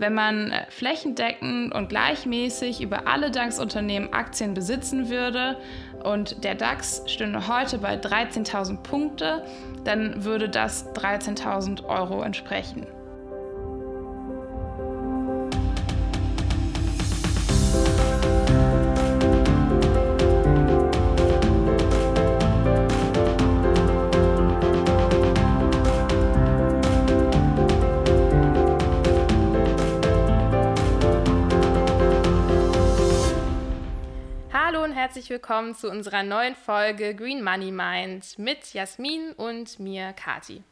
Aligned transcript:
wenn 0.00 0.14
man 0.14 0.50
äh, 0.50 0.64
flächendeckend 0.70 1.74
und 1.74 1.88
gleichmäßig 1.90 2.80
über 2.80 3.06
alle 3.06 3.30
DAX-Unternehmen 3.30 4.12
Aktien 4.12 4.54
besitzen 4.54 5.10
würde 5.10 5.58
und 6.02 6.42
der 6.42 6.54
DAX 6.54 7.02
stünde 7.06 7.46
heute 7.46 7.78
bei 7.78 7.96
13.000 7.96 8.78
Punkte, 8.78 9.44
dann 9.84 10.24
würde 10.24 10.48
das 10.48 10.92
13.000 10.94 11.84
Euro 11.84 12.22
entsprechen. 12.22 12.86
Herzlich 35.20 35.38
willkommen 35.38 35.74
zu 35.74 35.90
unserer 35.90 36.22
neuen 36.22 36.54
Folge 36.54 37.14
Green 37.14 37.44
Money 37.44 37.70
Mind 37.70 38.38
mit 38.38 38.72
Jasmin 38.72 39.32
und 39.32 39.78
mir, 39.78 40.14
Kati. 40.14 40.62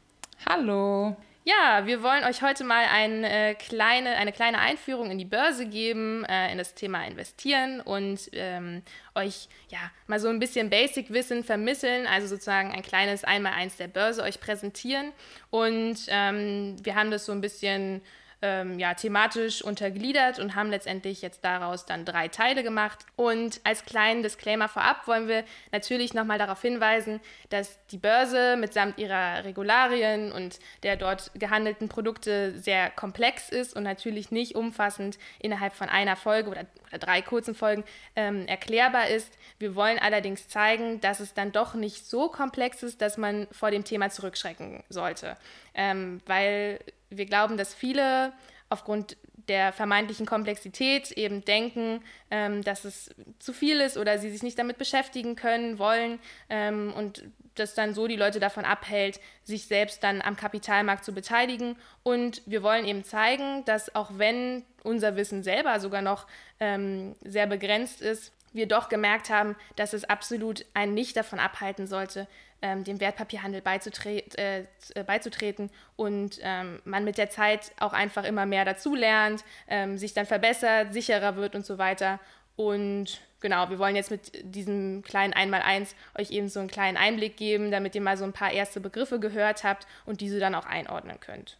Hallo. 0.48 1.14
Ja, 1.44 1.84
wir 1.84 2.02
wollen 2.02 2.24
euch 2.24 2.40
heute 2.40 2.64
mal 2.64 2.86
eine 2.90 3.54
kleine, 3.56 4.16
eine 4.16 4.32
kleine 4.32 4.58
Einführung 4.60 5.10
in 5.10 5.18
die 5.18 5.26
Börse 5.26 5.66
geben, 5.66 6.24
äh, 6.24 6.50
in 6.50 6.56
das 6.56 6.74
Thema 6.74 7.06
Investieren 7.06 7.82
und 7.82 8.20
ähm, 8.32 8.80
euch 9.14 9.50
ja 9.68 9.80
mal 10.06 10.18
so 10.18 10.28
ein 10.28 10.38
bisschen 10.38 10.70
Basic-Wissen 10.70 11.44
vermitteln, 11.44 12.06
also 12.06 12.26
sozusagen 12.26 12.72
ein 12.72 12.80
kleines 12.80 13.24
Einmaleins 13.24 13.76
der 13.76 13.88
Börse 13.88 14.22
euch 14.22 14.40
präsentieren. 14.40 15.12
Und 15.50 16.06
ähm, 16.08 16.76
wir 16.82 16.94
haben 16.94 17.10
das 17.10 17.26
so 17.26 17.32
ein 17.32 17.42
bisschen 17.42 18.00
ähm, 18.40 18.78
ja, 18.78 18.94
thematisch 18.94 19.62
untergliedert 19.62 20.38
und 20.38 20.54
haben 20.54 20.70
letztendlich 20.70 21.22
jetzt 21.22 21.44
daraus 21.44 21.86
dann 21.86 22.04
drei 22.04 22.28
Teile 22.28 22.62
gemacht. 22.62 23.04
Und 23.16 23.60
als 23.64 23.84
kleinen 23.84 24.22
Disclaimer 24.22 24.68
vorab 24.68 25.06
wollen 25.08 25.26
wir 25.26 25.44
natürlich 25.72 26.14
nochmal 26.14 26.38
darauf 26.38 26.62
hinweisen, 26.62 27.20
dass 27.50 27.78
die 27.88 27.98
Börse 27.98 28.56
mitsamt 28.56 28.98
ihrer 28.98 29.44
Regularien 29.44 30.30
und 30.30 30.60
der 30.82 30.96
dort 30.96 31.32
gehandelten 31.34 31.88
Produkte 31.88 32.56
sehr 32.58 32.90
komplex 32.90 33.48
ist 33.48 33.74
und 33.74 33.82
natürlich 33.82 34.30
nicht 34.30 34.54
umfassend 34.54 35.18
innerhalb 35.40 35.72
von 35.72 35.88
einer 35.88 36.14
Folge 36.14 36.50
oder, 36.50 36.66
oder 36.88 36.98
drei 36.98 37.22
kurzen 37.22 37.54
Folgen 37.54 37.84
ähm, 38.14 38.46
erklärbar 38.46 39.08
ist. 39.08 39.32
Wir 39.58 39.74
wollen 39.74 39.98
allerdings 39.98 40.48
zeigen, 40.48 41.00
dass 41.00 41.18
es 41.18 41.34
dann 41.34 41.50
doch 41.50 41.74
nicht 41.74 42.06
so 42.06 42.28
komplex 42.28 42.84
ist, 42.84 43.02
dass 43.02 43.16
man 43.16 43.48
vor 43.50 43.72
dem 43.72 43.84
Thema 43.84 44.10
zurückschrecken 44.10 44.84
sollte. 44.88 45.36
Ähm, 45.78 46.20
weil 46.26 46.80
wir 47.08 47.24
glauben, 47.24 47.56
dass 47.56 47.72
viele 47.72 48.32
aufgrund 48.68 49.16
der 49.48 49.72
vermeintlichen 49.72 50.26
Komplexität 50.26 51.10
eben 51.12 51.44
denken, 51.44 52.02
ähm, 52.30 52.62
dass 52.62 52.84
es 52.84 53.14
zu 53.38 53.52
viel 53.52 53.80
ist 53.80 53.96
oder 53.96 54.18
sie 54.18 54.30
sich 54.30 54.42
nicht 54.42 54.58
damit 54.58 54.76
beschäftigen 54.76 55.36
können, 55.36 55.78
wollen 55.78 56.18
ähm, 56.50 56.92
und 56.94 57.24
das 57.54 57.74
dann 57.74 57.94
so 57.94 58.06
die 58.06 58.16
Leute 58.16 58.40
davon 58.40 58.64
abhält, 58.64 59.20
sich 59.42 59.66
selbst 59.66 60.04
dann 60.04 60.20
am 60.20 60.36
Kapitalmarkt 60.36 61.04
zu 61.04 61.12
beteiligen. 61.12 61.76
Und 62.02 62.42
wir 62.46 62.62
wollen 62.62 62.84
eben 62.84 63.04
zeigen, 63.04 63.64
dass 63.64 63.94
auch 63.94 64.10
wenn 64.14 64.64
unser 64.84 65.16
Wissen 65.16 65.42
selber 65.42 65.80
sogar 65.80 66.02
noch 66.02 66.26
ähm, 66.60 67.16
sehr 67.24 67.46
begrenzt 67.46 68.00
ist, 68.00 68.32
wir 68.52 68.66
doch 68.66 68.88
gemerkt 68.88 69.30
haben, 69.30 69.56
dass 69.76 69.92
es 69.92 70.04
absolut 70.04 70.64
einen 70.74 70.94
nicht 70.94 71.16
davon 71.16 71.38
abhalten 71.38 71.86
sollte, 71.86 72.26
ähm, 72.62 72.84
dem 72.84 73.00
Wertpapierhandel 73.00 73.62
beizutre 73.62 74.22
äh, 74.36 74.64
beizutreten 75.06 75.70
und 75.96 76.38
ähm, 76.42 76.80
man 76.84 77.04
mit 77.04 77.18
der 77.18 77.30
Zeit 77.30 77.72
auch 77.78 77.92
einfach 77.92 78.24
immer 78.24 78.46
mehr 78.46 78.64
dazulernt, 78.64 79.44
ähm, 79.68 79.98
sich 79.98 80.14
dann 80.14 80.26
verbessert, 80.26 80.92
sicherer 80.92 81.36
wird 81.36 81.54
und 81.54 81.64
so 81.64 81.78
weiter. 81.78 82.18
Und 82.56 83.20
genau, 83.40 83.70
wir 83.70 83.78
wollen 83.78 83.94
jetzt 83.94 84.10
mit 84.10 84.32
diesem 84.42 85.02
kleinen 85.02 85.32
Einmaleins 85.32 85.94
euch 86.18 86.30
eben 86.32 86.48
so 86.48 86.58
einen 86.58 86.68
kleinen 86.68 86.96
Einblick 86.96 87.36
geben, 87.36 87.70
damit 87.70 87.94
ihr 87.94 88.00
mal 88.00 88.16
so 88.16 88.24
ein 88.24 88.32
paar 88.32 88.50
erste 88.50 88.80
Begriffe 88.80 89.20
gehört 89.20 89.62
habt 89.62 89.86
und 90.06 90.20
diese 90.20 90.40
dann 90.40 90.56
auch 90.56 90.66
einordnen 90.66 91.20
könnt. 91.20 91.56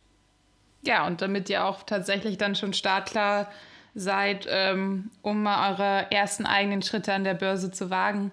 Ja, 0.83 1.07
und 1.07 1.23
damit 1.23 1.49
ihr 1.51 1.65
auch 1.65 1.83
tatsächlich 1.85 2.39
dann 2.39 2.55
schon 2.55 2.73
startklar 2.73 3.51
seid, 3.95 4.47
ähm, 4.49 5.11
um 5.23 5.43
mal 5.43 5.73
eure 5.73 6.11
ersten 6.11 6.47
eigenen 6.47 6.83
Schritte 6.83 7.13
an 7.13 7.25
der 7.25 7.35
Börse 7.35 7.71
zu 7.71 7.91
wagen. 7.91 8.33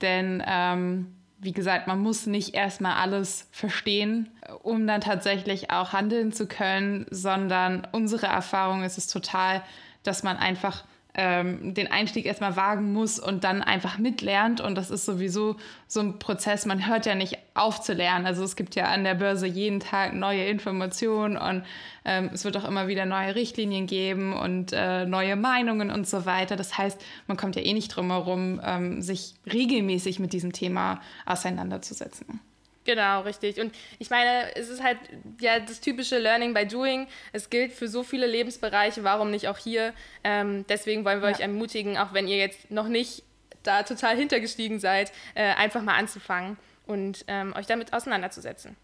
Denn 0.00 0.42
ähm, 0.46 1.14
wie 1.42 1.52
gesagt, 1.52 1.88
man 1.88 1.98
muss 1.98 2.26
nicht 2.26 2.54
erstmal 2.54 2.94
alles 2.94 3.48
verstehen, 3.50 4.30
um 4.62 4.86
dann 4.86 5.00
tatsächlich 5.00 5.72
auch 5.72 5.92
handeln 5.92 6.30
zu 6.30 6.46
können, 6.46 7.04
sondern 7.10 7.86
unsere 7.90 8.26
Erfahrung 8.26 8.84
ist 8.84 8.96
es 8.96 9.08
total, 9.08 9.62
dass 10.04 10.22
man 10.22 10.36
einfach 10.36 10.84
ähm, 11.14 11.74
den 11.74 11.90
Einstieg 11.90 12.24
erstmal 12.24 12.56
wagen 12.56 12.92
muss 12.92 13.18
und 13.18 13.44
dann 13.44 13.62
einfach 13.62 13.98
mitlernt. 13.98 14.60
Und 14.60 14.76
das 14.76 14.90
ist 14.90 15.04
sowieso 15.04 15.56
so 15.86 16.00
ein 16.00 16.18
Prozess. 16.18 16.64
Man 16.64 16.86
hört 16.86 17.04
ja 17.04 17.14
nicht 17.14 17.38
auf 17.54 17.80
zu 17.82 17.92
lernen. 17.92 18.26
Also 18.26 18.42
es 18.44 18.56
gibt 18.56 18.74
ja 18.74 18.86
an 18.86 19.04
der 19.04 19.14
Börse 19.14 19.46
jeden 19.46 19.80
Tag 19.80 20.14
neue 20.14 20.46
Informationen 20.46 21.36
und 21.36 21.64
ähm, 22.04 22.30
es 22.32 22.44
wird 22.44 22.56
auch 22.56 22.66
immer 22.66 22.88
wieder 22.88 23.04
neue 23.04 23.34
Richtlinien 23.34 23.86
geben 23.86 24.32
und 24.32 24.72
äh, 24.72 25.04
neue 25.04 25.36
Meinungen 25.36 25.90
und 25.90 26.08
so 26.08 26.24
weiter. 26.24 26.56
Das 26.56 26.78
heißt, 26.78 27.00
man 27.26 27.36
kommt 27.36 27.56
ja 27.56 27.62
eh 27.62 27.74
nicht 27.74 27.88
drum 27.88 28.10
herum, 28.10 28.60
ähm, 28.64 29.02
sich 29.02 29.34
regelmäßig 29.52 30.18
mit 30.18 30.32
diesem 30.32 30.52
Thema 30.52 31.00
auseinanderzusetzen. 31.26 32.40
Genau, 32.84 33.20
richtig. 33.20 33.60
Und 33.60 33.72
ich 33.98 34.10
meine, 34.10 34.54
es 34.56 34.68
ist 34.68 34.82
halt 34.82 34.98
ja 35.40 35.60
das 35.60 35.80
typische 35.80 36.18
Learning 36.18 36.52
by 36.52 36.66
Doing. 36.66 37.06
Es 37.32 37.48
gilt 37.48 37.72
für 37.72 37.86
so 37.86 38.02
viele 38.02 38.26
Lebensbereiche, 38.26 39.04
warum 39.04 39.30
nicht 39.30 39.48
auch 39.48 39.58
hier? 39.58 39.92
Ähm, 40.24 40.64
deswegen 40.68 41.04
wollen 41.04 41.22
wir 41.22 41.30
ja. 41.30 41.36
euch 41.36 41.40
ermutigen, 41.40 41.96
auch 41.96 42.12
wenn 42.12 42.26
ihr 42.26 42.38
jetzt 42.38 42.70
noch 42.70 42.88
nicht 42.88 43.22
da 43.62 43.84
total 43.84 44.16
hintergestiegen 44.16 44.80
seid, 44.80 45.12
äh, 45.34 45.54
einfach 45.54 45.82
mal 45.82 45.94
anzufangen 45.94 46.56
und 46.86 47.24
ähm, 47.28 47.54
euch 47.56 47.66
damit 47.66 47.92
auseinanderzusetzen. 47.92 48.76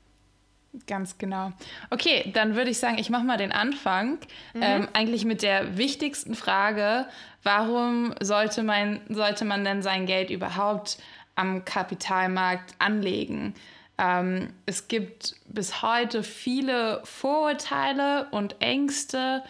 Ganz 0.86 1.18
genau. 1.18 1.52
Okay, 1.90 2.30
dann 2.34 2.54
würde 2.54 2.70
ich 2.70 2.78
sagen, 2.78 2.98
ich 2.98 3.10
mache 3.10 3.24
mal 3.24 3.38
den 3.38 3.52
Anfang. 3.52 4.18
Mhm. 4.52 4.62
Ähm, 4.62 4.88
eigentlich 4.92 5.24
mit 5.24 5.42
der 5.42 5.78
wichtigsten 5.78 6.34
Frage, 6.34 7.06
warum 7.42 8.14
sollte 8.20 8.62
man, 8.62 9.00
sollte 9.08 9.44
man 9.44 9.64
denn 9.64 9.82
sein 9.82 10.06
Geld 10.06 10.30
überhaupt 10.30 10.98
am 11.34 11.64
Kapitalmarkt 11.64 12.74
anlegen? 12.78 13.54
Ähm, 13.98 14.52
es 14.66 14.88
gibt 14.88 15.34
bis 15.46 15.82
heute 15.82 16.22
viele 16.22 17.00
Vorurteile 17.04 18.28
und 18.30 18.56
Ängste, 18.60 19.42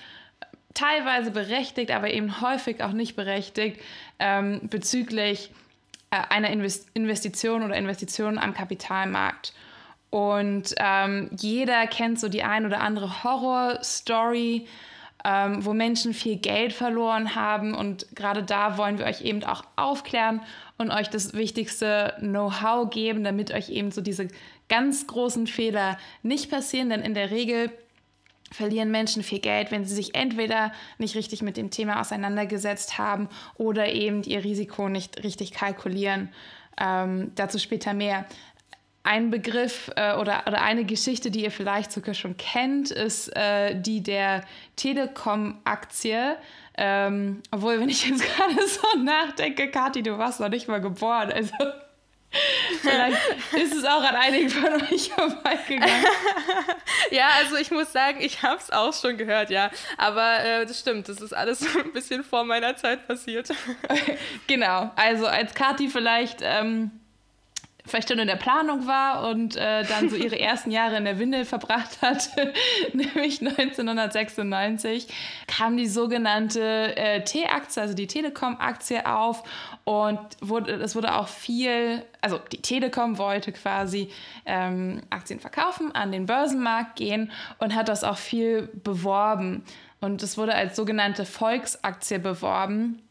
teilweise 0.74 1.30
berechtigt, 1.30 1.90
aber 1.90 2.10
eben 2.12 2.40
häufig 2.40 2.82
auch 2.82 2.92
nicht 2.92 3.16
berechtigt, 3.16 3.80
ähm, 4.18 4.60
bezüglich 4.64 5.50
äh, 6.10 6.20
einer 6.30 6.50
Invest 6.50 6.88
Investition 6.94 7.62
oder 7.62 7.76
Investitionen 7.76 8.38
am 8.38 8.54
Kapitalmarkt. 8.54 9.52
Und 10.10 10.74
ähm, 10.78 11.28
jeder 11.36 11.86
kennt 11.86 12.18
so 12.18 12.28
die 12.28 12.42
ein 12.42 12.64
oder 12.64 12.80
andere 12.80 13.22
Horror-Story, 13.24 14.66
ähm, 15.24 15.64
wo 15.64 15.72
Menschen 15.72 16.14
viel 16.14 16.36
Geld 16.36 16.72
verloren 16.72 17.34
haben. 17.34 17.74
Und 17.74 18.06
gerade 18.14 18.42
da 18.42 18.78
wollen 18.78 18.98
wir 18.98 19.06
euch 19.06 19.22
eben 19.22 19.42
auch 19.44 19.64
aufklären 19.76 20.40
und 20.76 20.90
euch 20.90 21.08
das 21.08 21.34
wichtigste 21.34 22.14
Know-how 22.20 22.88
geben, 22.90 23.24
damit 23.24 23.52
euch 23.52 23.70
eben 23.70 23.90
so 23.90 24.00
diese 24.00 24.28
ganz 24.68 25.06
großen 25.06 25.46
Fehler 25.46 25.98
nicht 26.22 26.50
passieren. 26.50 26.90
Denn 26.90 27.02
in 27.02 27.14
der 27.14 27.30
Regel 27.30 27.70
verlieren 28.50 28.90
Menschen 28.90 29.22
viel 29.22 29.40
Geld, 29.40 29.70
wenn 29.70 29.84
sie 29.84 29.94
sich 29.94 30.14
entweder 30.14 30.72
nicht 30.98 31.16
richtig 31.16 31.42
mit 31.42 31.56
dem 31.56 31.70
Thema 31.70 32.00
auseinandergesetzt 32.00 32.98
haben 32.98 33.28
oder 33.56 33.92
eben 33.92 34.22
ihr 34.22 34.44
Risiko 34.44 34.88
nicht 34.88 35.22
richtig 35.24 35.52
kalkulieren. 35.52 36.30
Ähm, 36.80 37.32
dazu 37.34 37.58
später 37.58 37.92
mehr. 37.92 38.24
Ein 39.08 39.30
Begriff 39.30 39.90
äh, 39.96 40.16
oder, 40.16 40.42
oder 40.46 40.60
eine 40.60 40.84
Geschichte, 40.84 41.30
die 41.30 41.42
ihr 41.42 41.50
vielleicht 41.50 41.92
sogar 41.92 42.12
schon 42.12 42.36
kennt, 42.36 42.90
ist 42.90 43.34
äh, 43.34 43.74
die 43.74 44.02
der 44.02 44.44
Telekom-Aktie. 44.76 46.36
Ähm, 46.76 47.42
obwohl, 47.50 47.80
wenn 47.80 47.88
ich 47.88 48.06
jetzt 48.06 48.22
gerade 48.36 48.68
so 48.68 49.02
nachdenke, 49.02 49.70
Kathi, 49.70 50.02
du 50.02 50.18
warst 50.18 50.40
noch 50.40 50.50
nicht 50.50 50.68
mal 50.68 50.82
geboren. 50.82 51.32
Also 51.32 51.54
vielleicht 52.82 53.16
ist 53.54 53.76
es 53.76 53.86
auch 53.86 54.02
an 54.02 54.14
einigen 54.14 54.50
von 54.50 54.74
euch 54.74 55.08
vorbeigegangen. 55.08 56.04
ja, 57.10 57.30
also 57.38 57.56
ich 57.56 57.70
muss 57.70 57.90
sagen, 57.90 58.18
ich 58.20 58.42
habe 58.42 58.58
es 58.60 58.70
auch 58.70 58.92
schon 58.92 59.16
gehört, 59.16 59.48
ja. 59.48 59.70
Aber 59.96 60.44
äh, 60.44 60.66
das 60.66 60.80
stimmt, 60.80 61.08
das 61.08 61.22
ist 61.22 61.32
alles 61.32 61.60
so 61.60 61.78
ein 61.78 61.94
bisschen 61.94 62.24
vor 62.24 62.44
meiner 62.44 62.76
Zeit 62.76 63.08
passiert. 63.08 63.48
genau, 64.46 64.90
also 64.96 65.26
als 65.26 65.54
Kathi 65.54 65.88
vielleicht... 65.88 66.40
Ähm, 66.42 66.90
vielleicht 67.88 68.08
schon 68.08 68.18
in 68.18 68.26
der 68.26 68.36
Planung 68.36 68.86
war 68.86 69.28
und 69.28 69.56
äh, 69.56 69.84
dann 69.84 70.08
so 70.08 70.16
ihre 70.16 70.38
ersten 70.40 70.70
Jahre 70.70 70.96
in 70.96 71.04
der 71.04 71.18
Windel 71.18 71.44
verbracht 71.44 72.00
hat, 72.02 72.30
nämlich 72.92 73.40
1996, 73.40 75.08
kam 75.46 75.76
die 75.76 75.86
sogenannte 75.86 76.96
äh, 76.96 77.24
T-Aktie, 77.24 77.82
also 77.82 77.94
die 77.94 78.06
Telekom-Aktie 78.06 79.06
auf 79.06 79.42
und 79.84 80.20
wurde, 80.40 80.72
es 80.74 80.94
wurde 80.94 81.14
auch 81.14 81.28
viel, 81.28 82.04
also 82.20 82.38
die 82.52 82.62
Telekom 82.62 83.18
wollte 83.18 83.52
quasi 83.52 84.10
ähm, 84.46 85.02
Aktien 85.10 85.40
verkaufen, 85.40 85.92
an 85.94 86.12
den 86.12 86.26
Börsenmarkt 86.26 86.96
gehen 86.96 87.32
und 87.58 87.74
hat 87.74 87.88
das 87.88 88.04
auch 88.04 88.18
viel 88.18 88.68
beworben. 88.84 89.64
Und 90.00 90.22
es 90.22 90.38
wurde 90.38 90.54
als 90.54 90.76
sogenannte 90.76 91.24
Volksaktie 91.24 92.18
beworben 92.18 93.02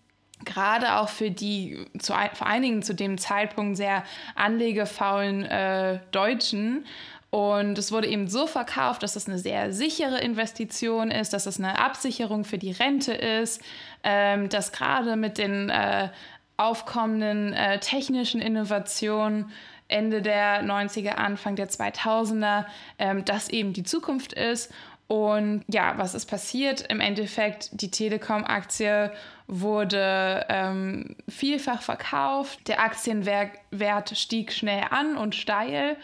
gerade 0.45 0.95
auch 0.95 1.09
für 1.09 1.31
die, 1.31 1.85
zu, 1.99 2.13
vor 2.33 2.47
Dingen 2.63 2.83
zu 2.83 2.93
dem 2.93 3.17
Zeitpunkt 3.17 3.77
sehr 3.77 4.03
anlegefaulen 4.35 5.43
äh, 5.45 5.99
Deutschen. 6.11 6.85
Und 7.29 7.77
es 7.77 7.91
wurde 7.91 8.07
eben 8.07 8.27
so 8.27 8.47
verkauft, 8.47 9.03
dass 9.03 9.15
es 9.15 9.27
eine 9.27 9.37
sehr 9.37 9.73
sichere 9.73 10.19
Investition 10.19 11.11
ist, 11.11 11.33
dass 11.33 11.45
es 11.45 11.59
eine 11.59 11.79
Absicherung 11.79 12.45
für 12.45 12.57
die 12.57 12.71
Rente 12.71 13.13
ist, 13.13 13.61
ähm, 14.03 14.47
dass 14.49 14.71
gerade 14.71 15.17
mit 15.17 15.37
den 15.37 15.69
äh, 15.69 16.09
aufkommenden 16.55 17.53
äh, 17.53 17.79
technischen 17.79 18.41
Innovationen 18.41 19.51
Ende 19.89 20.21
der 20.21 20.63
90er, 20.63 21.11
Anfang 21.11 21.55
der 21.55 21.69
2000er, 21.69 22.65
ähm, 22.99 23.23
das 23.25 23.49
eben 23.49 23.73
die 23.73 23.83
Zukunft 23.83 24.33
ist. 24.33 24.71
Und 25.07 25.63
ja, 25.67 25.93
was 25.97 26.13
ist 26.13 26.25
passiert? 26.25 26.81
Im 26.89 26.99
Endeffekt, 26.99 27.69
die 27.81 27.89
Telekom-Aktie 27.89 29.13
wurde 29.47 30.45
ähm, 30.49 31.15
vielfach 31.27 31.81
verkauft. 31.81 32.67
Der 32.67 32.81
Aktienwert 32.81 34.17
stieg 34.17 34.51
schnell 34.51 34.83
an 34.89 35.17
und 35.17 35.35
steil 35.35 35.97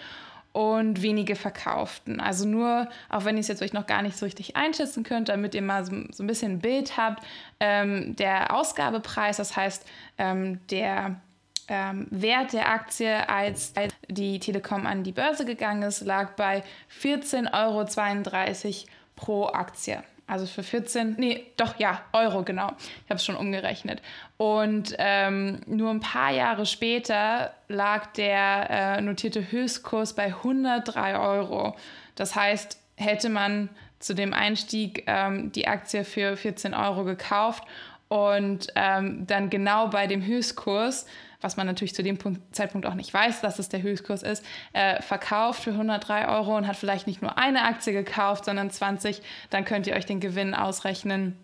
und 0.54 1.02
wenige 1.02 1.36
verkauften. 1.36 2.20
Also 2.20 2.48
nur, 2.48 2.88
auch 3.10 3.26
wenn 3.26 3.36
ich 3.36 3.42
es 3.42 3.48
jetzt 3.48 3.62
euch 3.62 3.74
noch 3.74 3.88
gar 3.88 4.02
nicht 4.02 4.18
so 4.18 4.26
richtig 4.26 4.56
einschätzen 4.56 5.04
könnt, 5.04 5.30
damit 5.30 5.56
ihr 5.56 5.62
mal 5.62 5.84
so, 5.84 5.96
so 6.12 6.24
ein 6.24 6.28
bisschen 6.28 6.54
ein 6.54 6.60
Bild 6.60 6.96
habt, 6.96 7.24
ähm, 7.60 8.16
der 8.16 8.56
Ausgabepreis, 8.56 9.38
das 9.38 9.58
heißt 9.58 9.86
ähm, 10.20 10.60
der 10.68 11.20
ähm, 11.68 12.08
Wert 12.12 12.54
der 12.54 12.70
Aktie, 12.70 13.28
als, 13.28 13.76
als 13.76 13.94
die 14.08 14.40
Telekom 14.40 14.86
an 14.86 15.04
die 15.04 15.12
Börse 15.12 15.44
gegangen 15.44 15.82
ist, 15.82 16.02
lag 16.02 16.36
bei 16.36 16.64
14,32 17.02 18.68
Euro 18.68 18.88
pro 19.16 19.48
Aktie. 19.48 20.04
Also 20.34 20.48
für 20.48 20.64
14, 20.64 21.14
nee, 21.20 21.46
doch 21.58 21.78
ja, 21.78 22.02
Euro, 22.12 22.42
genau. 22.42 22.72
Ich 22.80 23.10
habe 23.12 23.18
es 23.18 23.24
schon 23.24 23.36
umgerechnet. 23.36 24.02
Und 24.38 24.96
ähm, 24.98 25.62
nur 25.68 25.92
ein 25.92 26.00
paar 26.00 26.32
Jahre 26.32 26.66
später 26.66 27.54
lag 27.68 28.08
der 28.14 28.68
äh, 28.98 29.02
notierte 29.02 29.52
Höchstkurs 29.52 30.14
bei 30.16 30.34
103 30.34 31.20
Euro. 31.20 31.76
Das 32.16 32.36
heißt, 32.36 32.80
hätte 32.96 33.30
man 33.30 33.70
zu 34.00 34.16
dem 34.16 34.34
Einstieg 34.34 35.04
ähm, 35.06 35.52
die 35.52 35.68
Aktie 35.68 36.04
für 36.04 36.36
14 36.36 36.74
Euro 36.74 37.04
gekauft 37.04 37.64
und 38.08 38.70
ähm, 38.74 39.28
dann 39.28 39.52
genau 39.52 39.90
bei 39.90 40.08
dem 40.08 40.26
Höchstkurs 40.26 41.06
was 41.44 41.58
man 41.58 41.68
natürlich 41.68 41.94
zu 41.94 42.04
dem 42.04 42.18
Punkt, 42.18 42.56
Zeitpunkt 42.56 42.88
auch 42.88 42.96
nicht 42.96 43.14
weiß, 43.14 43.42
dass 43.42 43.60
es 43.60 43.70
der 43.70 43.82
Höchstkurs 43.82 44.24
ist, 44.24 44.44
äh, 44.72 45.02
verkauft 45.02 45.64
für 45.64 45.72
103 45.72 46.28
Euro 46.28 46.56
und 46.56 46.68
hat 46.68 46.76
vielleicht 46.76 47.06
nicht 47.08 47.22
nur 47.22 47.38
eine 47.38 47.64
Aktie 47.64 47.94
gekauft, 47.94 48.46
sondern 48.46 48.72
20, 48.72 49.22
dann 49.50 49.66
könnt 49.66 49.88
ihr 49.88 49.96
euch 49.96 50.06
den 50.06 50.20
Gewinn 50.20 50.54
ausrechnen. 50.54 51.38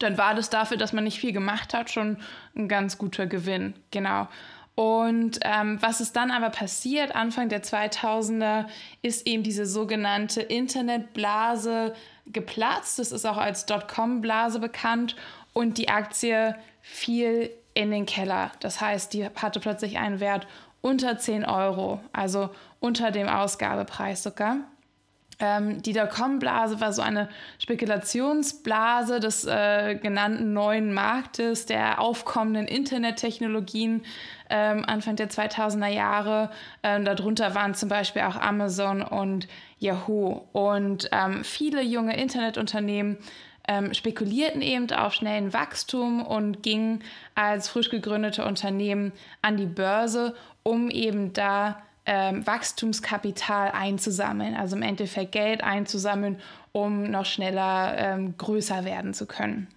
Dann 0.00 0.18
war 0.18 0.34
das 0.34 0.50
dafür, 0.50 0.76
dass 0.76 0.92
man 0.92 1.04
nicht 1.04 1.18
viel 1.18 1.32
gemacht 1.32 1.74
hat, 1.74 1.90
schon 1.90 2.18
ein 2.56 2.68
ganz 2.68 2.98
guter 2.98 3.26
Gewinn. 3.26 3.74
Genau. 3.90 4.28
Und 4.78 5.40
ähm, 5.42 5.78
was 5.80 6.00
ist 6.00 6.14
dann 6.14 6.30
aber 6.30 6.50
passiert, 6.50 7.12
Anfang 7.12 7.48
der 7.48 7.64
2000er, 7.64 8.66
ist 9.02 9.26
eben 9.26 9.42
diese 9.42 9.66
sogenannte 9.66 10.40
Internetblase 10.40 11.94
geplatzt. 12.26 13.00
Das 13.00 13.10
ist 13.10 13.24
auch 13.24 13.38
als 13.38 13.66
Dotcom-Blase 13.66 14.60
bekannt. 14.60 15.16
Und 15.52 15.78
die 15.78 15.88
Aktie 15.88 16.54
fiel 16.80 17.50
in 17.78 17.92
den 17.92 18.06
Keller. 18.06 18.50
Das 18.58 18.80
heißt, 18.80 19.12
die 19.12 19.24
hatte 19.24 19.60
plötzlich 19.60 19.98
einen 19.98 20.18
Wert 20.18 20.48
unter 20.80 21.16
10 21.16 21.44
Euro, 21.44 22.00
also 22.12 22.50
unter 22.80 23.12
dem 23.12 23.28
Ausgabepreis 23.28 24.24
sogar. 24.24 24.56
Ähm, 25.38 25.80
die 25.80 25.92
Dotcom-Blase 25.92 26.80
war 26.80 26.92
so 26.92 27.02
eine 27.02 27.28
Spekulationsblase 27.60 29.20
des 29.20 29.44
äh, 29.44 29.94
genannten 29.94 30.52
neuen 30.52 30.92
Marktes, 30.92 31.66
der 31.66 32.00
aufkommenden 32.00 32.66
Internettechnologien 32.66 34.02
ähm, 34.50 34.84
Anfang 34.84 35.14
der 35.14 35.30
2000er 35.30 35.86
Jahre. 35.86 36.50
Ähm, 36.82 37.04
darunter 37.04 37.54
waren 37.54 37.74
zum 37.74 37.88
Beispiel 37.88 38.22
auch 38.22 38.34
Amazon 38.34 39.02
und 39.02 39.46
Yahoo. 39.78 40.42
Und 40.50 41.08
ähm, 41.12 41.44
viele 41.44 41.82
junge 41.82 42.20
Internetunternehmen 42.20 43.18
ähm, 43.68 43.94
spekulierten 43.94 44.62
eben 44.62 44.90
auf 44.90 45.14
schnellen 45.14 45.52
Wachstum 45.52 46.26
und 46.26 46.62
gingen 46.62 47.04
als 47.34 47.68
frisch 47.68 47.90
gegründete 47.90 48.44
Unternehmen 48.44 49.12
an 49.42 49.56
die 49.56 49.66
Börse, 49.66 50.34
um 50.62 50.90
eben 50.90 51.32
da 51.34 51.82
ähm, 52.06 52.46
Wachstumskapital 52.46 53.70
einzusammeln, 53.70 54.56
also 54.56 54.74
im 54.74 54.82
Endeffekt 54.82 55.32
Geld 55.32 55.62
einzusammeln, 55.62 56.40
um 56.72 57.04
noch 57.04 57.26
schneller 57.26 57.94
ähm, 57.98 58.36
größer 58.38 58.84
werden 58.86 59.12
zu 59.12 59.26
können. 59.26 59.68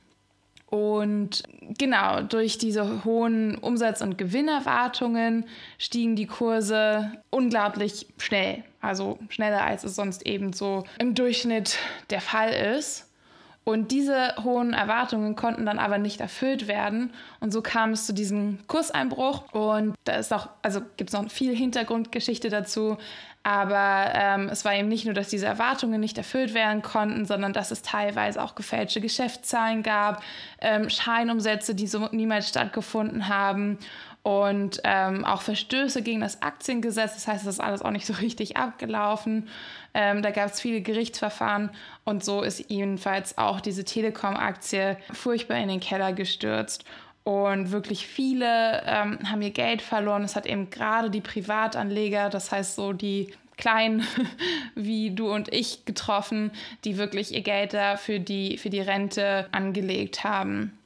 Und 0.67 1.43
genau, 1.77 2.21
durch 2.21 2.57
diese 2.57 3.03
hohen 3.03 3.57
Umsatz- 3.57 4.01
und 4.01 4.17
Gewinnerwartungen 4.17 5.43
stiegen 5.77 6.15
die 6.15 6.27
Kurse 6.27 7.11
unglaublich 7.29 8.07
schnell. 8.17 8.63
Also 8.79 9.19
schneller, 9.27 9.65
als 9.65 9.83
es 9.83 9.95
sonst 9.95 10.25
eben 10.25 10.53
so 10.53 10.85
im 10.97 11.13
Durchschnitt 11.13 11.77
der 12.09 12.21
Fall 12.21 12.53
ist. 12.77 13.10
Und 13.63 13.91
diese 13.91 14.35
hohen 14.43 14.73
Erwartungen 14.73 15.35
konnten 15.35 15.67
dann 15.67 15.77
aber 15.77 15.99
nicht 15.99 16.19
erfüllt 16.19 16.67
werden. 16.67 17.13
Und 17.39 17.53
so 17.53 17.61
kam 17.61 17.91
es 17.91 18.07
zu 18.07 18.13
diesem 18.13 18.59
Kurseinbruch. 18.67 19.51
Und 19.53 19.95
da 20.03 20.13
ist 20.13 20.33
auch, 20.33 20.49
also 20.63 20.81
gibt 20.97 21.11
es 21.11 21.13
noch 21.13 21.29
viel 21.29 21.55
Hintergrundgeschichte 21.55 22.49
dazu. 22.49 22.97
Aber 23.43 24.11
ähm, 24.13 24.49
es 24.49 24.65
war 24.65 24.75
eben 24.75 24.87
nicht 24.87 25.05
nur, 25.05 25.13
dass 25.13 25.29
diese 25.29 25.47
Erwartungen 25.47 25.99
nicht 25.99 26.17
erfüllt 26.17 26.53
werden 26.53 26.81
konnten, 26.81 27.25
sondern 27.25 27.53
dass 27.53 27.71
es 27.71 27.81
teilweise 27.81 28.41
auch 28.41 28.53
gefälschte 28.53 29.01
Geschäftszahlen 29.01 29.81
gab, 29.81 30.23
ähm, 30.59 30.89
Scheinumsätze, 30.89 31.73
die 31.73 31.87
so 31.87 32.07
niemals 32.11 32.49
stattgefunden 32.49 33.27
haben 33.27 33.79
und 34.23 34.81
ähm, 34.83 35.25
auch 35.25 35.41
Verstöße 35.41 36.03
gegen 36.03 36.21
das 36.21 36.41
Aktiengesetz. 36.41 37.15
Das 37.15 37.27
heißt, 37.27 37.45
das 37.45 37.55
ist 37.55 37.59
alles 37.59 37.81
auch 37.81 37.91
nicht 37.91 38.05
so 38.05 38.13
richtig 38.13 38.57
abgelaufen. 38.57 39.47
Ähm, 39.93 40.21
da 40.21 40.31
gab 40.31 40.51
es 40.51 40.61
viele 40.61 40.81
Gerichtsverfahren 40.81 41.71
und 42.05 42.23
so 42.23 42.41
ist 42.41 42.69
jedenfalls 42.69 43.37
auch 43.37 43.61
diese 43.61 43.83
Telekom-Aktie 43.83 44.97
furchtbar 45.11 45.57
in 45.57 45.69
den 45.69 45.79
Keller 45.79 46.13
gestürzt. 46.13 46.85
Und 47.23 47.71
wirklich 47.71 48.07
viele 48.07 48.81
ähm, 48.85 49.19
haben 49.29 49.41
ihr 49.41 49.51
Geld 49.51 49.81
verloren. 49.81 50.23
Es 50.23 50.35
hat 50.35 50.45
eben 50.45 50.69
gerade 50.69 51.09
die 51.09 51.21
Privatanleger, 51.21 52.29
das 52.29 52.51
heißt 52.51 52.75
so 52.75 52.93
die 52.93 53.33
Kleinen 53.57 54.07
wie 54.75 55.11
du 55.11 55.31
und 55.31 55.53
ich 55.53 55.85
getroffen, 55.85 56.51
die 56.83 56.97
wirklich 56.97 57.33
ihr 57.33 57.41
Geld 57.41 57.73
da 57.73 57.97
für 57.97 58.19
die, 58.19 58.57
für 58.57 58.69
die 58.69 58.81
Rente 58.81 59.47
angelegt 59.51 60.23
haben. 60.23 60.77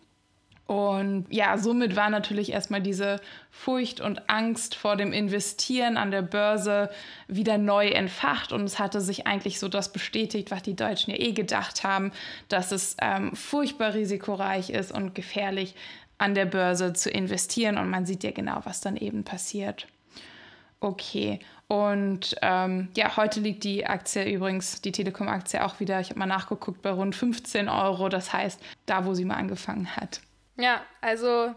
Und 0.67 1.27
ja, 1.29 1.59
somit 1.59 1.95
war 1.95 2.09
natürlich 2.09 2.51
erstmal 2.51 2.81
diese 2.81 3.21
Furcht 3.51 4.01
und 4.01 4.29
Angst 4.29 4.73
vor 4.73 4.95
dem 4.95 5.13
Investieren 5.13 5.95
an 5.95 6.09
der 6.09 6.23
Börse 6.23 6.89
wieder 7.27 7.59
neu 7.59 7.89
entfacht. 7.89 8.51
Und 8.51 8.63
es 8.63 8.79
hatte 8.79 8.99
sich 8.99 9.27
eigentlich 9.27 9.59
so 9.59 9.67
das 9.67 9.91
bestätigt, 9.91 10.49
was 10.49 10.63
die 10.63 10.75
Deutschen 10.75 11.11
ja 11.11 11.19
eh 11.19 11.33
gedacht 11.33 11.83
haben, 11.83 12.11
dass 12.49 12.71
es 12.71 12.97
ähm, 12.99 13.35
furchtbar 13.35 13.93
risikoreich 13.93 14.71
ist 14.71 14.91
und 14.91 15.13
gefährlich 15.13 15.75
an 16.17 16.33
der 16.33 16.45
Börse 16.45 16.93
zu 16.93 17.11
investieren. 17.11 17.77
Und 17.77 17.91
man 17.91 18.07
sieht 18.07 18.23
ja 18.23 18.31
genau, 18.31 18.61
was 18.63 18.81
dann 18.81 18.97
eben 18.97 19.23
passiert. 19.23 19.85
Okay, 20.79 21.39
und 21.67 22.35
ähm, 22.41 22.89
ja, 22.95 23.17
heute 23.17 23.39
liegt 23.39 23.63
die 23.63 23.87
Aktie 23.87 24.31
übrigens, 24.31 24.81
die 24.81 24.91
Telekom-Aktie 24.91 25.63
auch 25.63 25.79
wieder, 25.79 25.99
ich 25.99 26.09
habe 26.09 26.19
mal 26.19 26.25
nachgeguckt, 26.25 26.81
bei 26.81 26.91
rund 26.91 27.15
15 27.15 27.69
Euro. 27.69 28.09
Das 28.09 28.33
heißt, 28.33 28.59
da, 28.85 29.05
wo 29.05 29.13
sie 29.13 29.25
mal 29.25 29.35
angefangen 29.35 29.95
hat. 29.95 30.21
Ja, 30.57 30.83
also 31.01 31.53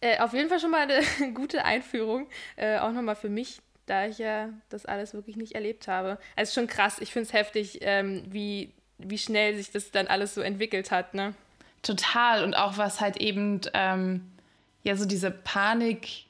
äh, 0.00 0.18
auf 0.18 0.32
jeden 0.32 0.48
Fall 0.48 0.60
schon 0.60 0.70
mal 0.70 0.82
eine 0.82 1.32
gute 1.34 1.64
Einführung, 1.64 2.26
äh, 2.56 2.78
auch 2.78 2.92
nochmal 2.92 3.16
für 3.16 3.28
mich, 3.28 3.60
da 3.86 4.06
ich 4.06 4.18
ja 4.18 4.50
das 4.68 4.86
alles 4.86 5.14
wirklich 5.14 5.36
nicht 5.36 5.54
erlebt 5.54 5.88
habe. 5.88 6.18
Also 6.34 6.54
schon 6.54 6.66
krass, 6.66 6.98
ich 7.00 7.12
finde 7.12 7.28
es 7.28 7.32
heftig, 7.32 7.78
ähm, 7.82 8.24
wie, 8.28 8.72
wie 8.98 9.18
schnell 9.18 9.56
sich 9.56 9.70
das 9.70 9.90
dann 9.90 10.06
alles 10.06 10.34
so 10.34 10.40
entwickelt 10.40 10.90
hat, 10.90 11.14
ne? 11.14 11.34
Total 11.82 12.42
und 12.42 12.54
auch 12.54 12.78
was 12.78 13.00
halt 13.00 13.18
eben, 13.18 13.60
ähm, 13.74 14.32
ja, 14.82 14.96
so 14.96 15.06
diese 15.06 15.30
Panik 15.30 16.26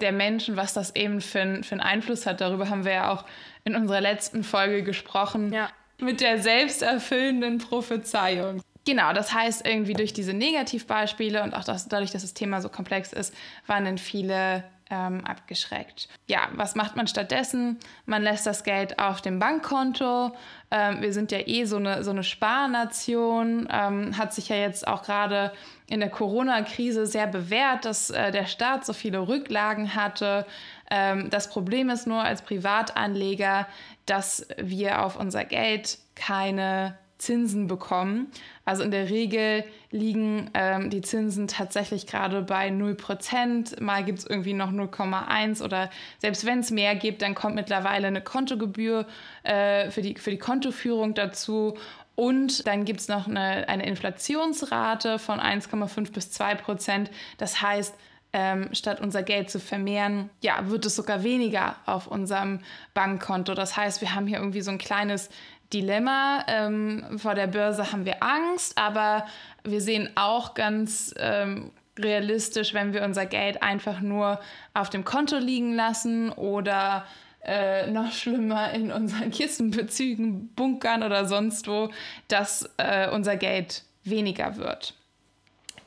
der 0.00 0.12
Menschen, 0.12 0.56
was 0.56 0.74
das 0.74 0.94
eben 0.96 1.20
für, 1.20 1.62
für 1.62 1.72
einen 1.72 1.80
Einfluss 1.80 2.26
hat. 2.26 2.40
Darüber 2.40 2.68
haben 2.68 2.84
wir 2.84 2.92
ja 2.92 3.12
auch 3.12 3.24
in 3.64 3.76
unserer 3.76 4.00
letzten 4.00 4.44
Folge 4.44 4.82
gesprochen. 4.82 5.52
Ja. 5.52 5.70
Mit 5.98 6.20
der 6.20 6.38
selbsterfüllenden 6.38 7.58
Prophezeiung. 7.58 8.62
Genau, 8.86 9.12
das 9.14 9.32
heißt, 9.32 9.66
irgendwie 9.66 9.94
durch 9.94 10.12
diese 10.12 10.34
Negativbeispiele 10.34 11.42
und 11.42 11.54
auch 11.54 11.64
das, 11.64 11.88
dadurch, 11.88 12.10
dass 12.10 12.22
das 12.22 12.34
Thema 12.34 12.60
so 12.60 12.68
komplex 12.68 13.12
ist, 13.12 13.34
waren 13.66 13.86
dann 13.86 13.98
viele 13.98 14.64
ähm, 14.90 15.24
abgeschreckt. 15.24 16.08
Ja, 16.26 16.48
was 16.52 16.74
macht 16.74 16.94
man 16.94 17.06
stattdessen? 17.06 17.78
Man 18.04 18.22
lässt 18.22 18.46
das 18.46 18.64
Geld 18.64 18.98
auf 18.98 19.22
dem 19.22 19.38
Bankkonto. 19.38 20.32
Ähm, 20.70 21.00
wir 21.00 21.12
sind 21.12 21.32
ja 21.32 21.38
eh 21.46 21.64
so 21.64 21.76
eine, 21.76 22.04
so 22.04 22.10
eine 22.10 22.22
Sparnation. 22.22 23.66
Ähm, 23.70 24.18
hat 24.18 24.34
sich 24.34 24.50
ja 24.50 24.56
jetzt 24.56 24.86
auch 24.86 25.02
gerade 25.02 25.52
in 25.88 26.00
der 26.00 26.10
Corona-Krise 26.10 27.06
sehr 27.06 27.26
bewährt, 27.26 27.86
dass 27.86 28.10
äh, 28.10 28.30
der 28.30 28.46
Staat 28.46 28.84
so 28.84 28.92
viele 28.92 29.26
Rücklagen 29.26 29.94
hatte. 29.94 30.46
Ähm, 30.90 31.30
das 31.30 31.48
Problem 31.48 31.88
ist 31.88 32.06
nur 32.06 32.22
als 32.22 32.42
Privatanleger, 32.42 33.66
dass 34.04 34.46
wir 34.58 35.02
auf 35.02 35.18
unser 35.18 35.44
Geld 35.44 35.98
keine 36.14 36.98
Zinsen 37.18 37.66
bekommen. 37.66 38.30
Also 38.64 38.82
in 38.82 38.90
der 38.90 39.08
Regel 39.08 39.64
liegen 39.90 40.50
ähm, 40.54 40.90
die 40.90 41.00
Zinsen 41.00 41.48
tatsächlich 41.48 42.06
gerade 42.06 42.42
bei 42.42 42.68
0%. 42.68 43.80
Mal 43.80 44.04
gibt 44.04 44.18
es 44.20 44.26
irgendwie 44.26 44.52
noch 44.52 44.70
0,1 44.70 45.62
oder 45.62 45.90
selbst 46.18 46.44
wenn 46.44 46.60
es 46.60 46.70
mehr 46.70 46.94
gibt, 46.96 47.22
dann 47.22 47.34
kommt 47.34 47.54
mittlerweile 47.54 48.08
eine 48.08 48.20
Kontogebühr 48.20 49.06
äh, 49.44 49.90
für, 49.90 50.02
die, 50.02 50.16
für 50.16 50.30
die 50.30 50.38
Kontoführung 50.38 51.14
dazu. 51.14 51.76
Und 52.16 52.66
dann 52.66 52.84
gibt 52.84 53.00
es 53.00 53.08
noch 53.08 53.26
eine, 53.26 53.68
eine 53.68 53.86
Inflationsrate 53.86 55.18
von 55.18 55.40
1,5 55.40 56.12
bis 56.12 56.30
2 56.30 56.54
Prozent. 56.56 57.10
Das 57.38 57.60
heißt, 57.60 57.94
ähm, 58.34 58.74
statt 58.74 59.00
unser 59.00 59.22
Geld 59.22 59.48
zu 59.48 59.60
vermehren, 59.60 60.28
ja, 60.40 60.68
wird 60.68 60.84
es 60.86 60.96
sogar 60.96 61.22
weniger 61.22 61.76
auf 61.86 62.08
unserem 62.08 62.58
Bankkonto. 62.92 63.54
Das 63.54 63.76
heißt, 63.76 64.00
wir 64.00 64.14
haben 64.14 64.26
hier 64.26 64.38
irgendwie 64.38 64.60
so 64.60 64.72
ein 64.72 64.78
kleines 64.78 65.30
Dilemma. 65.74 66.44
Ähm, 66.46 67.18
vor 67.18 67.34
der 67.34 67.48
Börse 67.48 67.92
haben 67.92 68.06
wir 68.06 68.22
Angst, 68.22 68.78
aber 68.78 69.26
wir 69.64 69.80
sehen 69.80 70.08
auch 70.14 70.54
ganz 70.54 71.12
ähm, 71.18 71.72
realistisch, 71.98 72.72
wenn 72.74 72.92
wir 72.92 73.02
unser 73.02 73.26
Geld 73.26 73.62
einfach 73.62 74.00
nur 74.00 74.40
auf 74.72 74.88
dem 74.88 75.04
Konto 75.04 75.36
liegen 75.36 75.74
lassen 75.74 76.30
oder 76.30 77.04
äh, 77.44 77.90
noch 77.90 78.12
schlimmer 78.12 78.72
in 78.72 78.90
unseren 78.90 79.30
Kissenbezügen 79.30 80.48
bunkern 80.54 81.02
oder 81.02 81.26
sonst 81.26 81.68
wo, 81.68 81.90
dass 82.28 82.70
äh, 82.78 83.10
unser 83.10 83.36
Geld 83.36 83.82
weniger 84.04 84.56
wird. 84.56 84.94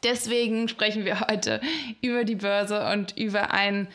Deswegen 0.04 0.68
sprechen 0.68 1.06
wir 1.06 1.22
heute 1.22 1.60
über 2.02 2.24
die 2.24 2.36
Börse 2.36 2.88
und 2.92 3.18
über 3.18 3.52
einen, 3.52 3.88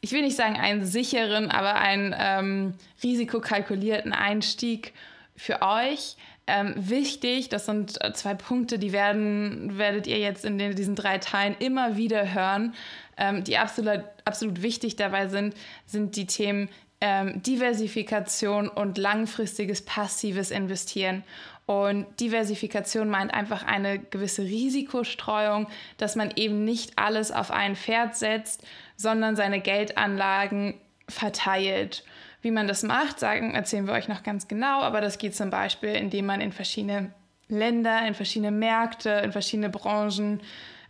ich 0.00 0.12
will 0.12 0.22
nicht 0.22 0.36
sagen 0.36 0.56
einen 0.56 0.84
sicheren, 0.84 1.50
aber 1.50 1.74
einen 1.76 2.14
ähm, 2.18 2.74
risikokalkulierten 3.02 4.12
Einstieg 4.12 4.92
für 5.36 5.62
euch. 5.62 6.16
Ähm, 6.46 6.74
wichtig, 6.76 7.48
das 7.48 7.66
sind 7.66 8.02
äh, 8.04 8.12
zwei 8.12 8.34
Punkte, 8.34 8.78
die 8.78 8.92
werden, 8.92 9.78
werdet 9.78 10.06
ihr 10.06 10.18
jetzt 10.18 10.44
in 10.44 10.58
den, 10.58 10.74
diesen 10.74 10.94
drei 10.94 11.16
Teilen 11.18 11.56
immer 11.58 11.96
wieder 11.96 12.34
hören, 12.34 12.74
ähm, 13.16 13.44
die 13.44 13.56
absolut, 13.56 14.02
absolut 14.26 14.60
wichtig 14.60 14.96
dabei 14.96 15.28
sind, 15.28 15.54
sind 15.86 16.16
die 16.16 16.26
Themen 16.26 16.68
ähm, 17.00 17.42
Diversifikation 17.42 18.68
und 18.68 18.98
langfristiges 18.98 19.82
passives 19.82 20.50
Investieren. 20.50 21.24
Und 21.66 22.06
Diversifikation 22.20 23.08
meint 23.08 23.32
einfach 23.32 23.64
eine 23.64 23.98
gewisse 23.98 24.42
Risikostreuung, 24.42 25.66
dass 25.96 26.14
man 26.14 26.30
eben 26.36 26.64
nicht 26.64 26.98
alles 26.98 27.30
auf 27.32 27.50
ein 27.50 27.74
Pferd 27.74 28.16
setzt, 28.16 28.62
sondern 28.96 29.34
seine 29.34 29.60
Geldanlagen 29.60 30.74
verteilt. 31.08 32.04
Wie 32.44 32.50
man 32.50 32.68
das 32.68 32.82
macht, 32.82 33.20
sagen, 33.20 33.54
erzählen 33.54 33.86
wir 33.86 33.94
euch 33.94 34.06
noch 34.06 34.22
ganz 34.22 34.48
genau, 34.48 34.82
aber 34.82 35.00
das 35.00 35.16
geht 35.16 35.34
zum 35.34 35.48
Beispiel, 35.48 35.94
indem 35.94 36.26
man 36.26 36.42
in 36.42 36.52
verschiedene 36.52 37.10
Länder, 37.48 38.06
in 38.06 38.12
verschiedene 38.12 38.50
Märkte, 38.50 39.08
in 39.24 39.32
verschiedene 39.32 39.70
Branchen 39.70 40.42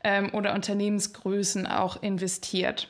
ähm, 0.02 0.34
oder 0.34 0.52
Unternehmensgrößen 0.52 1.68
auch 1.68 2.02
investiert. 2.02 2.88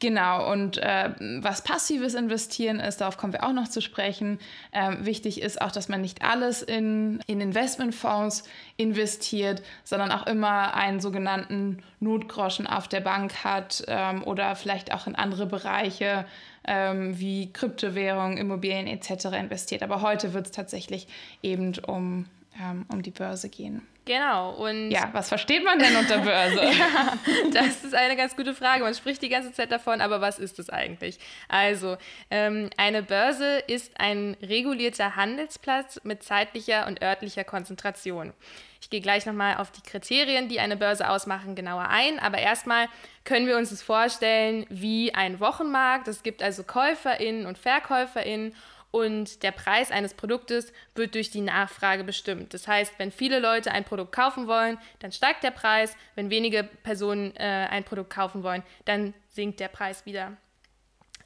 Genau, 0.00 0.52
und 0.52 0.78
äh, 0.78 1.10
was 1.40 1.62
passives 1.62 2.14
Investieren 2.14 2.78
ist, 2.78 3.00
darauf 3.00 3.16
kommen 3.16 3.32
wir 3.32 3.42
auch 3.42 3.52
noch 3.52 3.66
zu 3.66 3.80
sprechen. 3.80 4.38
Ähm, 4.72 5.04
wichtig 5.04 5.42
ist 5.42 5.60
auch, 5.60 5.72
dass 5.72 5.88
man 5.88 6.00
nicht 6.00 6.22
alles 6.22 6.62
in, 6.62 7.20
in 7.26 7.40
Investmentfonds 7.40 8.44
investiert, 8.76 9.60
sondern 9.82 10.12
auch 10.12 10.28
immer 10.28 10.74
einen 10.74 11.00
sogenannten 11.00 11.82
Notgroschen 11.98 12.68
auf 12.68 12.86
der 12.86 13.00
Bank 13.00 13.42
hat 13.42 13.84
ähm, 13.88 14.22
oder 14.22 14.54
vielleicht 14.54 14.94
auch 14.94 15.08
in 15.08 15.16
andere 15.16 15.46
Bereiche 15.46 16.26
ähm, 16.64 17.18
wie 17.18 17.52
Kryptowährungen, 17.52 18.38
Immobilien 18.38 18.86
etc. 18.86 19.26
investiert. 19.36 19.82
Aber 19.82 20.00
heute 20.00 20.32
wird 20.32 20.46
es 20.46 20.52
tatsächlich 20.52 21.08
eben 21.42 21.76
um, 21.86 22.26
ähm, 22.62 22.86
um 22.88 23.02
die 23.02 23.10
Börse 23.10 23.48
gehen. 23.48 23.82
Genau. 24.08 24.52
Und 24.52 24.90
ja, 24.90 25.10
was 25.12 25.28
versteht 25.28 25.62
man 25.62 25.78
denn 25.78 25.94
unter 25.94 26.16
Börse? 26.18 26.64
ja, 26.78 27.12
das 27.52 27.84
ist 27.84 27.94
eine 27.94 28.16
ganz 28.16 28.34
gute 28.34 28.54
Frage. 28.54 28.82
Man 28.82 28.94
spricht 28.94 29.20
die 29.20 29.28
ganze 29.28 29.52
Zeit 29.52 29.70
davon, 29.70 30.00
aber 30.00 30.22
was 30.22 30.38
ist 30.38 30.58
es 30.58 30.70
eigentlich? 30.70 31.18
Also, 31.46 31.98
ähm, 32.30 32.70
eine 32.78 33.02
Börse 33.02 33.58
ist 33.66 34.00
ein 34.00 34.34
regulierter 34.40 35.14
Handelsplatz 35.14 36.00
mit 36.04 36.22
zeitlicher 36.22 36.86
und 36.86 37.02
örtlicher 37.02 37.44
Konzentration. 37.44 38.32
Ich 38.80 38.88
gehe 38.88 39.02
gleich 39.02 39.26
nochmal 39.26 39.58
auf 39.58 39.72
die 39.72 39.82
Kriterien, 39.82 40.48
die 40.48 40.58
eine 40.58 40.78
Börse 40.78 41.10
ausmachen, 41.10 41.54
genauer 41.54 41.88
ein. 41.90 42.18
Aber 42.18 42.38
erstmal 42.38 42.86
können 43.24 43.46
wir 43.46 43.58
uns 43.58 43.68
das 43.68 43.82
vorstellen 43.82 44.64
wie 44.70 45.14
ein 45.14 45.38
Wochenmarkt. 45.38 46.08
Es 46.08 46.22
gibt 46.22 46.42
also 46.42 46.62
KäuferInnen 46.62 47.44
und 47.44 47.58
VerkäuferInnen 47.58 48.54
und 48.90 49.42
der 49.42 49.52
Preis 49.52 49.90
eines 49.90 50.14
Produktes 50.14 50.72
wird 50.94 51.14
durch 51.14 51.30
die 51.30 51.40
Nachfrage 51.40 52.04
bestimmt. 52.04 52.54
Das 52.54 52.66
heißt, 52.66 52.94
wenn 52.98 53.10
viele 53.10 53.38
Leute 53.38 53.72
ein 53.72 53.84
Produkt 53.84 54.12
kaufen 54.12 54.46
wollen, 54.46 54.78
dann 55.00 55.12
steigt 55.12 55.44
der 55.44 55.50
Preis. 55.50 55.94
Wenn 56.14 56.30
wenige 56.30 56.64
Personen 56.64 57.34
äh, 57.36 57.68
ein 57.70 57.84
Produkt 57.84 58.10
kaufen 58.10 58.42
wollen, 58.42 58.62
dann 58.86 59.14
sinkt 59.28 59.60
der 59.60 59.68
Preis 59.68 60.06
wieder. 60.06 60.36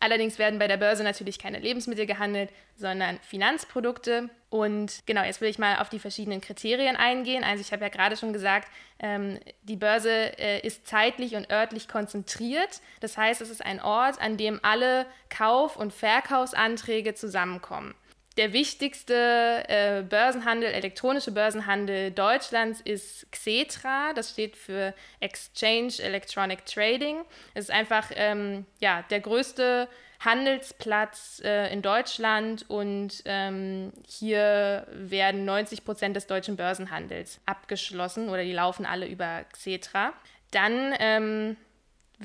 Allerdings 0.03 0.37
werden 0.37 0.59
bei 0.59 0.67
der 0.67 0.79
Börse 0.79 1.05
natürlich 1.05 1.39
keine 1.39 1.61
Lebensmittel 1.61 2.07
gehandelt, 2.07 2.51
sondern 2.75 3.21
Finanzprodukte. 3.21 4.31
Und 4.51 5.05
genau, 5.07 5.23
jetzt 5.23 5.41
will 5.41 5.49
ich 5.49 5.61
mal 5.61 5.79
auf 5.79 5.91
die 5.91 6.01
verschiedenen 6.01 6.41
Kriterien 6.41 6.97
eingehen. 6.97 7.45
Also 7.45 7.61
ich 7.61 7.73
habe 7.73 7.85
ja 7.85 7.89
gerade 7.89 8.17
schon 8.17 8.33
gesagt, 8.33 8.67
ähm, 8.99 9.39
die 9.63 9.77
Börse 9.77 10.11
äh, 10.11 10.67
ist 10.67 10.89
zeitlich 10.89 11.37
und 11.37 11.53
örtlich 11.53 11.87
konzentriert. 11.87 12.81
Das 12.99 13.17
heißt, 13.17 13.41
es 13.43 13.49
ist 13.49 13.65
ein 13.65 13.81
Ort, 13.81 14.21
an 14.21 14.37
dem 14.37 14.59
alle 14.65 15.07
Kauf- 15.31 15.77
und 15.77 15.93
Verkaufsanträge 15.93 17.15
zusammenkommen. 17.15 17.95
Der 18.39 18.55
wichtigste 18.55 19.15
äh, 19.69 20.03
Börsenhandel, 20.03 20.73
elektronische 20.73 21.33
Börsenhandel 21.33 22.11
Deutschlands 22.11 22.81
ist 22.81 23.31
Xetra. 23.31 24.15
Das 24.15 24.31
steht 24.31 24.57
für 24.57 24.95
Exchange 25.21 25.95
Electronic 26.01 26.65
Trading. 26.65 27.25
Es 27.53 27.65
ist 27.65 27.71
einfach 27.71 28.11
ähm, 28.15 28.65
ja, 28.81 29.05
der 29.11 29.21
größte 29.21 29.87
Handelsplatz 30.21 31.43
äh, 31.45 31.71
in 31.73 31.83
Deutschland 31.83 32.65
und 32.69 33.23
ähm, 33.27 33.93
hier 34.07 34.87
werden 34.93 35.45
90 35.45 35.85
Prozent 35.85 36.17
des 36.17 36.27
deutschen 36.27 36.57
Börsenhandels 36.57 37.41
abgeschlossen 37.45 38.29
oder 38.29 38.45
die 38.45 38.53
laufen 38.53 38.87
alle 38.87 39.07
über 39.07 39.45
Xetra. 39.53 40.13
Dann 40.53 40.95
ähm, 41.01 41.57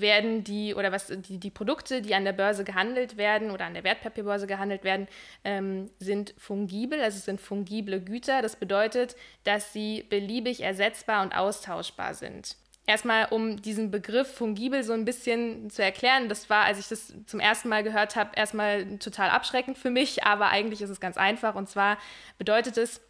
werden 0.02 0.44
die 0.44 0.76
oder 0.76 0.92
was 0.92 1.08
die, 1.08 1.40
die 1.40 1.50
Produkte, 1.50 2.02
die 2.02 2.16
an 2.16 2.26
der 2.26 2.34
Börse 2.34 2.64
gehandelt 2.64 3.18
werden 3.18 3.52
oder 3.52 3.66
an 3.66 3.74
der 3.74 3.84
Wertpapierbörse 3.84 4.48
gehandelt 4.48 4.84
werden, 4.84 5.08
ähm, 5.44 5.90
sind 6.00 6.34
fungibel, 6.38 7.02
also 7.02 7.20
sind 7.20 7.42
fungible 7.42 8.02
Güter. 8.02 8.42
Das 8.42 8.56
bedeutet, 8.56 9.16
dass 9.44 9.74
sie 9.74 10.04
beliebig 10.10 10.62
ersetzbar 10.62 11.24
und 11.24 11.36
austauschbar 11.36 12.14
sind. 12.14 12.56
Erstmal, 12.86 13.26
um 13.32 13.62
diesen 13.62 13.92
Begriff 13.92 14.34
fungibel 14.34 14.82
so 14.82 14.94
ein 14.94 15.04
bisschen 15.04 15.70
zu 15.70 15.84
erklären, 15.84 16.30
das 16.30 16.50
war, 16.50 16.64
als 16.64 16.80
ich 16.80 16.88
das 16.88 17.14
zum 17.26 17.42
ersten 17.42 17.68
Mal 17.68 17.84
gehört 17.84 18.16
habe, 18.16 18.32
erstmal 18.36 18.98
total 19.00 19.30
abschreckend 19.30 19.78
für 19.78 19.90
mich, 19.90 20.24
aber 20.24 20.48
eigentlich 20.48 20.82
ist 20.82 20.90
es 20.90 21.02
ganz 21.02 21.18
einfach. 21.18 21.56
Und 21.56 21.68
zwar 21.68 21.98
bedeutet 22.38 22.78
es, 22.78 23.02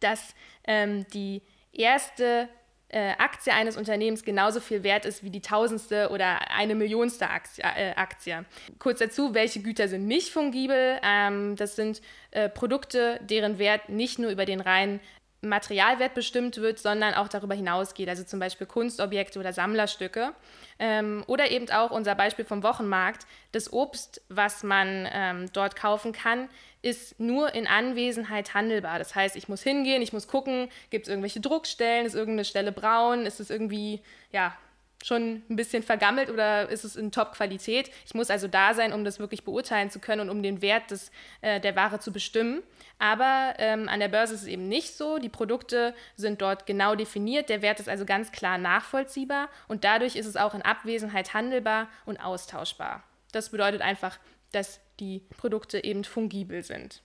dass 0.00 0.34
ähm, 0.64 1.06
die 1.12 1.42
erste 1.72 2.48
äh, 2.90 3.12
Aktie 3.18 3.52
eines 3.52 3.76
Unternehmens 3.76 4.24
genauso 4.24 4.60
viel 4.60 4.82
wert 4.82 5.04
ist 5.04 5.22
wie 5.22 5.30
die 5.30 5.40
tausendste 5.40 6.10
oder 6.10 6.50
eine 6.50 6.74
millionste 6.74 7.30
Aktie. 7.30 7.62
Äh, 7.64 7.92
Aktie. 7.96 8.44
Kurz 8.78 8.98
dazu, 8.98 9.34
welche 9.34 9.60
Güter 9.60 9.88
sind 9.88 10.06
nicht 10.06 10.30
fungibel? 10.30 10.98
Ähm, 11.02 11.56
das 11.56 11.76
sind 11.76 12.02
äh, 12.32 12.48
Produkte, 12.48 13.20
deren 13.22 13.58
Wert 13.58 13.88
nicht 13.88 14.18
nur 14.18 14.30
über 14.30 14.44
den 14.44 14.60
reinen 14.60 15.00
Materialwert 15.42 16.14
bestimmt 16.14 16.58
wird, 16.58 16.78
sondern 16.78 17.14
auch 17.14 17.28
darüber 17.28 17.54
hinausgeht, 17.54 18.08
also 18.08 18.24
zum 18.24 18.40
Beispiel 18.40 18.66
Kunstobjekte 18.66 19.38
oder 19.38 19.52
Sammlerstücke. 19.52 20.32
Ähm, 20.78 21.24
oder 21.26 21.50
eben 21.50 21.70
auch 21.70 21.90
unser 21.90 22.14
Beispiel 22.14 22.44
vom 22.44 22.62
Wochenmarkt. 22.62 23.26
Das 23.52 23.72
Obst, 23.72 24.20
was 24.28 24.62
man 24.62 25.08
ähm, 25.12 25.46
dort 25.52 25.76
kaufen 25.76 26.12
kann, 26.12 26.48
ist 26.82 27.18
nur 27.18 27.54
in 27.54 27.66
Anwesenheit 27.66 28.54
handelbar. 28.54 28.98
Das 28.98 29.14
heißt, 29.14 29.36
ich 29.36 29.48
muss 29.48 29.62
hingehen, 29.62 30.02
ich 30.02 30.12
muss 30.12 30.28
gucken, 30.28 30.68
gibt 30.90 31.06
es 31.06 31.08
irgendwelche 31.08 31.40
Druckstellen, 31.40 32.06
ist 32.06 32.14
irgendeine 32.14 32.44
Stelle 32.44 32.72
braun, 32.72 33.26
ist 33.26 33.40
es 33.40 33.50
irgendwie, 33.50 34.00
ja, 34.32 34.56
schon 35.02 35.42
ein 35.48 35.56
bisschen 35.56 35.82
vergammelt 35.82 36.30
oder 36.30 36.68
ist 36.68 36.84
es 36.84 36.96
in 36.96 37.10
Top-Qualität. 37.10 37.90
Ich 38.04 38.14
muss 38.14 38.30
also 38.30 38.48
da 38.48 38.74
sein, 38.74 38.92
um 38.92 39.04
das 39.04 39.18
wirklich 39.18 39.44
beurteilen 39.44 39.90
zu 39.90 39.98
können 39.98 40.20
und 40.20 40.30
um 40.30 40.42
den 40.42 40.62
Wert 40.62 40.90
des, 40.90 41.10
äh, 41.40 41.60
der 41.60 41.74
Ware 41.76 42.00
zu 42.00 42.12
bestimmen. 42.12 42.62
Aber 43.00 43.54
ähm, 43.56 43.88
an 43.88 43.98
der 43.98 44.08
Börse 44.08 44.34
ist 44.34 44.42
es 44.42 44.46
eben 44.46 44.68
nicht 44.68 44.94
so. 44.94 45.18
Die 45.18 45.30
Produkte 45.30 45.94
sind 46.16 46.42
dort 46.42 46.66
genau 46.66 46.94
definiert. 46.94 47.48
Der 47.48 47.62
Wert 47.62 47.80
ist 47.80 47.88
also 47.88 48.04
ganz 48.04 48.30
klar 48.30 48.58
nachvollziehbar 48.58 49.48
und 49.68 49.84
dadurch 49.84 50.16
ist 50.16 50.26
es 50.26 50.36
auch 50.36 50.54
in 50.54 50.60
Abwesenheit 50.60 51.32
handelbar 51.32 51.88
und 52.04 52.18
austauschbar. 52.18 53.02
Das 53.32 53.48
bedeutet 53.48 53.80
einfach, 53.80 54.18
dass 54.52 54.80
die 55.00 55.22
Produkte 55.38 55.82
eben 55.82 56.04
fungibel 56.04 56.62
sind. 56.62 57.02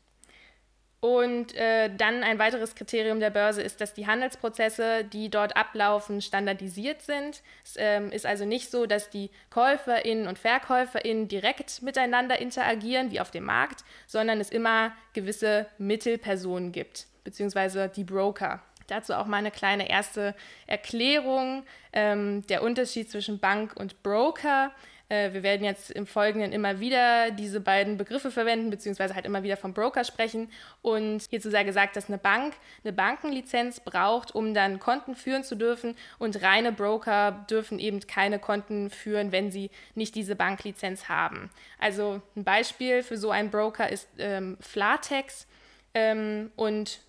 Und 1.05 1.53
äh, 1.53 1.95
dann 1.95 2.23
ein 2.23 2.39
weiteres 2.39 2.73
Kriterium 2.73 3.19
der 3.19 3.29
Börse 3.29 3.61
ist, 3.61 3.79
dass 3.79 3.93
die 3.93 4.07
Handelsprozesse, 4.07 5.03
die 5.03 5.29
dort 5.29 5.55
ablaufen, 5.55 6.19
standardisiert 6.19 7.03
sind. 7.03 7.43
Es 7.63 7.75
ähm, 7.77 8.11
ist 8.11 8.25
also 8.25 8.43
nicht 8.43 8.71
so, 8.71 8.87
dass 8.87 9.11
die 9.11 9.29
KäuferInnen 9.51 10.27
und 10.27 10.39
VerkäuferInnen 10.39 11.27
direkt 11.27 11.83
miteinander 11.83 12.39
interagieren, 12.39 13.11
wie 13.11 13.19
auf 13.19 13.29
dem 13.29 13.43
Markt, 13.43 13.83
sondern 14.07 14.39
es 14.39 14.49
immer 14.49 14.93
gewisse 15.13 15.67
Mittelpersonen 15.77 16.71
gibt, 16.71 17.05
beziehungsweise 17.23 17.87
die 17.87 18.03
Broker. 18.03 18.63
Dazu 18.87 19.13
auch 19.13 19.27
mal 19.27 19.37
eine 19.37 19.51
kleine 19.51 19.87
erste 19.87 20.33
Erklärung. 20.65 21.67
Ähm, 21.93 22.47
der 22.47 22.63
Unterschied 22.63 23.11
zwischen 23.11 23.37
Bank 23.37 23.75
und 23.75 24.01
Broker 24.01 24.71
äh, 25.09 25.33
wir 25.33 25.43
werden 25.43 25.63
jetzt 25.63 25.91
im 25.91 26.07
Folgenden 26.07 26.51
immer 26.51 26.79
wieder 26.79 27.31
diese 27.31 27.59
beiden 27.59 27.97
Begriffe 27.97 28.31
verwenden, 28.31 28.69
beziehungsweise 28.69 29.15
halt 29.15 29.25
immer 29.25 29.43
wieder 29.43 29.57
vom 29.57 29.73
Broker 29.73 30.03
sprechen. 30.03 30.49
Und 30.81 31.23
hierzu 31.29 31.49
sei 31.49 31.63
gesagt, 31.63 31.95
dass 31.95 32.07
eine 32.07 32.17
Bank 32.17 32.53
eine 32.83 32.93
Bankenlizenz 32.93 33.79
braucht, 33.79 34.33
um 34.33 34.53
dann 34.53 34.79
Konten 34.79 35.15
führen 35.15 35.43
zu 35.43 35.55
dürfen. 35.55 35.95
Und 36.17 36.41
reine 36.41 36.71
Broker 36.71 37.45
dürfen 37.49 37.79
eben 37.79 37.99
keine 38.01 38.39
Konten 38.39 38.89
führen, 38.89 39.31
wenn 39.31 39.51
sie 39.51 39.69
nicht 39.93 40.15
diese 40.15 40.35
Banklizenz 40.35 41.07
haben. 41.07 41.49
Also 41.79 42.21
ein 42.35 42.43
Beispiel 42.43 43.03
für 43.03 43.17
so 43.17 43.31
einen 43.31 43.51
Broker 43.51 43.89
ist 43.89 44.07
ähm, 44.17 44.57
Flatex. 44.59 45.47
Ähm, 45.93 46.51
und 46.55 46.99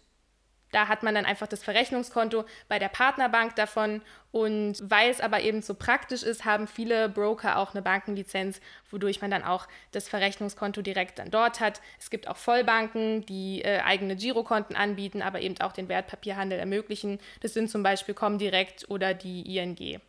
da 0.77 0.89
hat 0.89 1.03
man 1.03 1.15
dann 1.15 1.25
einfach 1.25 1.47
das 1.47 1.65
Verrechnungskonto 1.65 2.45
bei 2.69 2.79
der 2.79 2.91
Partnerbank 2.91 3.57
davon. 3.57 4.03
Und 4.31 4.77
weil 4.83 5.09
es 5.09 5.23
aber 5.23 5.41
eben 5.41 5.63
so 5.63 5.73
praktisch 5.73 6.23
ist, 6.23 6.45
haben 6.45 6.69
viele 6.69 7.09
Broker 7.09 7.57
auch 7.57 7.73
eine 7.73 7.81
Bankenlizenz, 7.81 8.61
wodurch 8.91 9.23
man 9.23 9.31
dann 9.31 9.43
auch 9.43 9.69
das 9.93 10.07
Verrechnungskonto 10.07 10.83
direkt 10.83 11.19
dann 11.19 11.31
dort 11.31 11.61
hat. 11.61 11.81
Es 11.99 12.11
gibt 12.11 12.29
auch 12.29 12.37
Vollbanken, 12.37 13.25
die 13.25 13.63
äh, 13.63 13.81
eigene 13.81 14.17
Girokonten 14.17 14.77
anbieten, 14.77 15.23
aber 15.23 15.41
eben 15.41 15.59
auch 15.63 15.73
den 15.73 15.89
Wertpapierhandel 15.89 16.59
ermöglichen. 16.59 17.21
Das 17.41 17.55
sind 17.55 17.71
zum 17.71 17.83
Beispiel 17.83 18.15
Comdirect 18.15 18.91
oder 18.91 19.15
die 19.15 19.57
ING. 19.57 20.03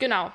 Genau. 0.00 0.32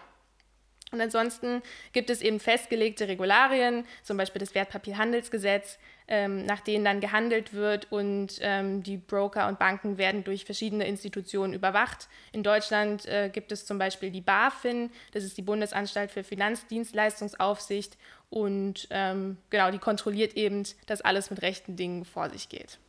Und 0.94 1.01
ansonsten 1.01 1.62
gibt 1.91 2.10
es 2.10 2.22
eben 2.22 2.39
festgelegte 2.39 3.10
Regularien, 3.10 3.86
zum 4.03 4.15
Beispiel 4.15 4.39
das 4.39 4.55
Wertpapierhandelsgesetz, 4.55 5.77
ähm, 6.08 6.46
nach 6.46 6.62
denen 6.62 6.86
dann 6.86 7.00
gehandelt 7.02 7.54
wird 7.54 7.92
und 7.92 8.40
ähm, 8.42 8.84
die 8.84 8.98
Broker 8.98 9.48
und 9.48 9.60
Banken 9.60 9.98
werden 9.98 10.24
durch 10.24 10.46
verschiedene 10.46 10.88
Institutionen 10.88 11.54
überwacht. 11.54 12.08
In 12.32 12.44
Deutschland 12.44 13.06
äh, 13.06 13.30
gibt 13.30 13.52
es 13.52 13.66
zum 13.66 13.78
Beispiel 13.78 14.12
die 14.12 14.22
BaFin, 14.22 14.92
das 15.12 15.24
ist 15.24 15.38
die 15.38 15.42
Bundesanstalt 15.42 16.12
für 16.12 16.24
Finanzdienstleistungsaufsicht 16.24 17.98
und 18.30 18.88
ähm, 18.92 19.38
genau, 19.50 19.72
die 19.72 19.80
kontrolliert 19.80 20.34
eben, 20.36 20.64
dass 20.88 21.02
alles 21.02 21.30
mit 21.30 21.42
rechten 21.42 21.76
Dingen 21.76 22.06
vor 22.06 22.30
sich 22.30 22.50
geht. 22.50 22.80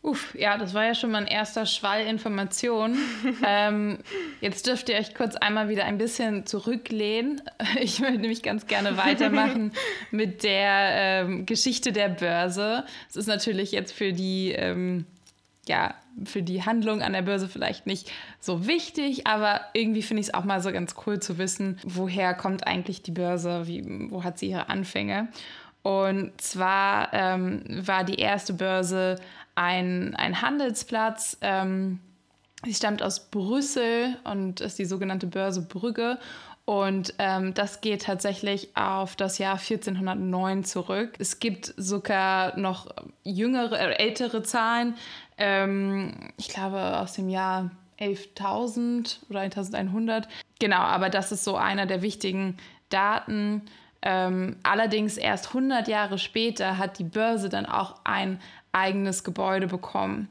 Uff, 0.00 0.34
ja, 0.38 0.56
das 0.56 0.74
war 0.74 0.84
ja 0.84 0.94
schon 0.94 1.10
mal 1.10 1.18
ein 1.18 1.26
erster 1.26 1.66
Schwall 1.66 2.06
Information. 2.06 2.96
ähm, 3.46 3.98
jetzt 4.40 4.66
dürft 4.66 4.88
ihr 4.88 4.96
euch 4.96 5.14
kurz 5.14 5.34
einmal 5.34 5.68
wieder 5.68 5.84
ein 5.84 5.98
bisschen 5.98 6.46
zurücklehnen. 6.46 7.42
Ich 7.80 8.00
würde 8.00 8.18
nämlich 8.18 8.42
ganz 8.42 8.66
gerne 8.66 8.96
weitermachen 8.96 9.72
mit 10.10 10.42
der 10.42 11.24
ähm, 11.24 11.46
Geschichte 11.46 11.92
der 11.92 12.08
Börse. 12.08 12.84
Es 13.08 13.16
ist 13.16 13.26
natürlich 13.26 13.72
jetzt 13.72 13.92
für 13.92 14.12
die, 14.12 14.52
ähm, 14.52 15.04
ja, 15.66 15.94
für 16.24 16.42
die 16.42 16.64
Handlung 16.64 17.02
an 17.02 17.12
der 17.12 17.22
Börse 17.22 17.48
vielleicht 17.48 17.86
nicht 17.86 18.10
so 18.40 18.66
wichtig, 18.66 19.26
aber 19.26 19.60
irgendwie 19.74 20.02
finde 20.02 20.22
ich 20.22 20.28
es 20.28 20.34
auch 20.34 20.44
mal 20.44 20.62
so 20.62 20.72
ganz 20.72 20.94
cool 21.06 21.20
zu 21.20 21.38
wissen, 21.38 21.78
woher 21.84 22.34
kommt 22.34 22.66
eigentlich 22.66 23.02
die 23.02 23.12
Börse, 23.12 23.66
wie, 23.66 23.84
wo 24.10 24.24
hat 24.24 24.38
sie 24.38 24.50
ihre 24.50 24.68
Anfänge. 24.68 25.28
Und 25.82 26.38
zwar 26.40 27.12
ähm, 27.12 27.62
war 27.66 28.04
die 28.04 28.16
erste 28.16 28.52
Börse 28.52 29.16
ein, 29.58 30.14
ein 30.14 30.40
Handelsplatz. 30.40 31.36
Ähm, 31.40 31.98
sie 32.64 32.74
stammt 32.74 33.02
aus 33.02 33.28
Brüssel 33.30 34.16
und 34.24 34.60
ist 34.60 34.78
die 34.78 34.84
sogenannte 34.84 35.26
Börse 35.26 35.62
Brügge. 35.62 36.18
Und 36.64 37.14
ähm, 37.18 37.54
das 37.54 37.80
geht 37.80 38.02
tatsächlich 38.02 38.76
auf 38.76 39.16
das 39.16 39.38
Jahr 39.38 39.58
1409 39.58 40.64
zurück. 40.64 41.14
Es 41.18 41.40
gibt 41.40 41.74
sogar 41.76 42.56
noch 42.58 42.94
jüngere, 43.24 43.80
äh, 43.80 43.94
ältere 43.94 44.42
Zahlen. 44.42 44.94
Ähm, 45.38 46.30
ich 46.36 46.48
glaube 46.48 46.98
aus 46.98 47.14
dem 47.14 47.28
Jahr 47.28 47.70
11.000 47.98 49.28
oder 49.28 49.40
1100. 49.40 50.28
Genau, 50.60 50.76
aber 50.76 51.08
das 51.08 51.32
ist 51.32 51.42
so 51.42 51.56
einer 51.56 51.86
der 51.86 52.02
wichtigen 52.02 52.58
Daten. 52.90 53.62
Ähm, 54.02 54.56
allerdings 54.62 55.16
erst 55.16 55.48
100 55.48 55.88
Jahre 55.88 56.18
später 56.18 56.78
hat 56.78 56.98
die 56.98 57.04
Börse 57.04 57.48
dann 57.48 57.66
auch 57.66 57.96
ein 58.04 58.40
eigenes 58.72 59.24
Gebäude 59.24 59.66
bekommen. 59.66 60.28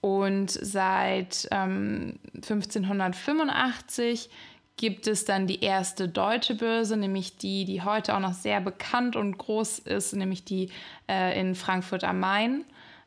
Und 0.00 0.50
seit 0.50 1.48
ähm, 1.50 2.18
1585 2.34 4.30
gibt 4.76 5.06
es 5.06 5.24
dann 5.24 5.46
die 5.46 5.62
erste 5.64 6.08
deutsche 6.08 6.54
Börse, 6.54 6.96
nämlich 6.96 7.38
die, 7.38 7.64
die 7.64 7.82
heute 7.82 8.14
auch 8.14 8.20
noch 8.20 8.34
sehr 8.34 8.60
bekannt 8.60 9.16
und 9.16 9.38
groß 9.38 9.80
ist, 9.80 10.14
nämlich 10.14 10.44
die 10.44 10.70
äh, 11.08 11.38
in 11.40 11.54
Frankfurt 11.54 12.04
am 12.04 12.20
Main. 12.20 12.64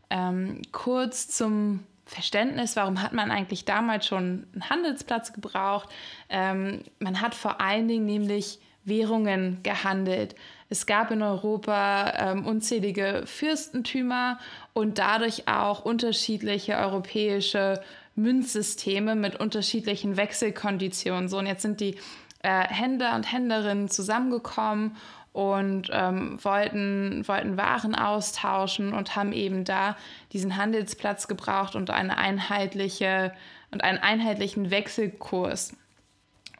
Ähm, 0.09 0.63
kurz 0.71 1.27
zum 1.27 1.85
Verständnis, 2.05 2.75
warum 2.75 3.03
hat 3.03 3.13
man 3.13 3.29
eigentlich 3.29 3.65
damals 3.65 4.07
schon 4.07 4.47
einen 4.53 4.69
Handelsplatz 4.69 5.31
gebraucht? 5.31 5.89
Ähm, 6.29 6.81
man 6.97 7.21
hat 7.21 7.35
vor 7.35 7.61
allen 7.61 7.87
Dingen 7.87 8.05
nämlich 8.05 8.59
Währungen 8.83 9.61
gehandelt. 9.61 10.35
Es 10.69 10.87
gab 10.87 11.11
in 11.11 11.21
Europa 11.21 12.13
ähm, 12.17 12.45
unzählige 12.47 13.23
Fürstentümer 13.25 14.39
und 14.79 14.97
dadurch 14.97 15.47
auch 15.47 15.85
unterschiedliche 15.85 16.77
europäische 16.77 17.81
Münzsysteme 18.15 19.15
mit 19.15 19.39
unterschiedlichen 19.39 20.17
Wechselkonditionen. 20.17 21.29
So, 21.29 21.37
und 21.37 21.45
jetzt 21.45 21.61
sind 21.61 21.79
die 21.79 21.95
äh, 22.41 22.67
Händler 22.67 23.15
und 23.15 23.31
Händlerinnen 23.31 23.89
zusammengekommen 23.89 24.95
und 25.31 25.89
ähm, 25.91 26.43
wollten, 26.43 27.27
wollten 27.27 27.57
Waren 27.57 27.95
austauschen 27.95 28.93
und 28.93 29.15
haben 29.15 29.31
eben 29.31 29.63
da 29.63 29.95
diesen 30.33 30.57
Handelsplatz 30.57 31.27
gebraucht 31.27 31.75
und 31.75 31.89
eine 31.91 32.17
einheitliche 32.17 33.31
und 33.71 33.83
einen 33.83 33.99
einheitlichen 33.99 34.71
Wechselkurs. 34.71 35.75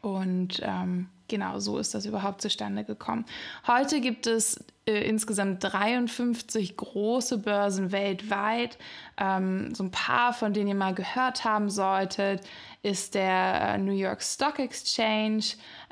Und 0.02 0.60
ähm, 0.62 1.08
genau 1.30 1.58
so 1.58 1.78
ist 1.78 1.94
das 1.94 2.04
überhaupt 2.04 2.42
zustande 2.42 2.84
gekommen. 2.84 3.24
Heute 3.66 4.02
gibt 4.02 4.26
es 4.26 4.62
äh, 4.86 5.08
insgesamt 5.08 5.64
53 5.64 6.76
große 6.76 7.38
Börsen 7.38 7.92
weltweit. 7.92 8.76
Ähm, 9.16 9.74
so 9.74 9.84
ein 9.84 9.90
paar, 9.90 10.34
von 10.34 10.52
denen 10.52 10.68
ihr 10.68 10.74
mal 10.74 10.94
gehört 10.94 11.44
haben 11.44 11.70
solltet, 11.70 12.42
ist 12.82 13.14
der 13.14 13.74
äh, 13.74 13.78
New 13.78 13.92
York 13.92 14.22
Stock 14.22 14.58
Exchange, 14.58 15.44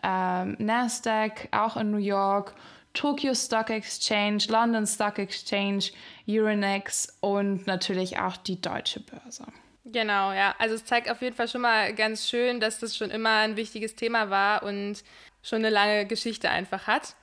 ähm, 0.03 0.57
Nasdaq, 0.59 1.49
auch 1.53 1.79
in 1.79 1.91
New 1.91 1.97
York. 1.97 2.55
Tokyo 2.93 3.35
Stock 3.35 3.71
Exchange, 3.71 4.45
London 4.49 4.87
Stock 4.87 5.19
Exchange, 5.19 5.85
Euronext 6.29 7.17
und 7.21 7.67
natürlich 7.67 8.19
auch 8.19 8.37
die 8.37 8.61
Deutsche 8.61 9.01
Börse. 9.01 9.45
Genau, 9.85 10.33
ja. 10.33 10.55
Also 10.59 10.75
es 10.75 10.85
zeigt 10.85 11.11
auf 11.11 11.23
jeden 11.23 11.35
Fall 11.35 11.49
schon 11.49 11.63
mal 11.63 11.95
ganz 11.95 12.29
schön, 12.29 12.61
dass 12.61 12.79
das 12.79 12.97
schon 12.97 13.11
immer 13.11 13.39
ein 13.39 13.57
wichtiges 13.57 13.95
Thema 13.95 14.29
war 14.31 14.63
und 14.63 15.03
schon 15.43 15.59
eine 15.59 15.71
lange 15.71 16.07
Geschichte 16.07 16.51
einfach 16.51 16.87
hat. 16.87 17.17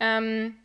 Ähm, 0.00 0.56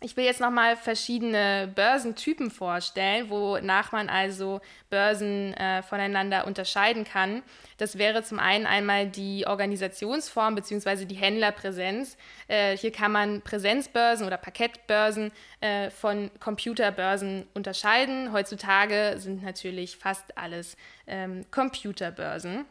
ich 0.00 0.16
will 0.16 0.24
jetzt 0.24 0.40
nochmal 0.40 0.76
verschiedene 0.76 1.72
Börsentypen 1.74 2.52
vorstellen, 2.52 3.30
wonach 3.30 3.90
man 3.90 4.08
also 4.08 4.60
Börsen 4.90 5.54
äh, 5.54 5.82
voneinander 5.82 6.46
unterscheiden 6.46 7.02
kann. 7.02 7.42
Das 7.78 7.98
wäre 7.98 8.22
zum 8.22 8.38
einen 8.38 8.64
einmal 8.64 9.08
die 9.08 9.44
Organisationsform 9.44 10.54
bzw. 10.54 11.04
die 11.04 11.16
Händlerpräsenz. 11.16 12.16
Äh, 12.46 12.76
hier 12.76 12.92
kann 12.92 13.10
man 13.10 13.42
Präsenzbörsen 13.42 14.24
oder 14.24 14.36
Parkettbörsen 14.36 15.32
äh, 15.60 15.90
von 15.90 16.30
Computerbörsen 16.38 17.48
unterscheiden. 17.54 18.32
Heutzutage 18.32 19.16
sind 19.18 19.42
natürlich 19.42 19.96
fast 19.96 20.38
alles 20.38 20.76
ähm, 21.08 21.44
Computerbörsen. 21.50 22.66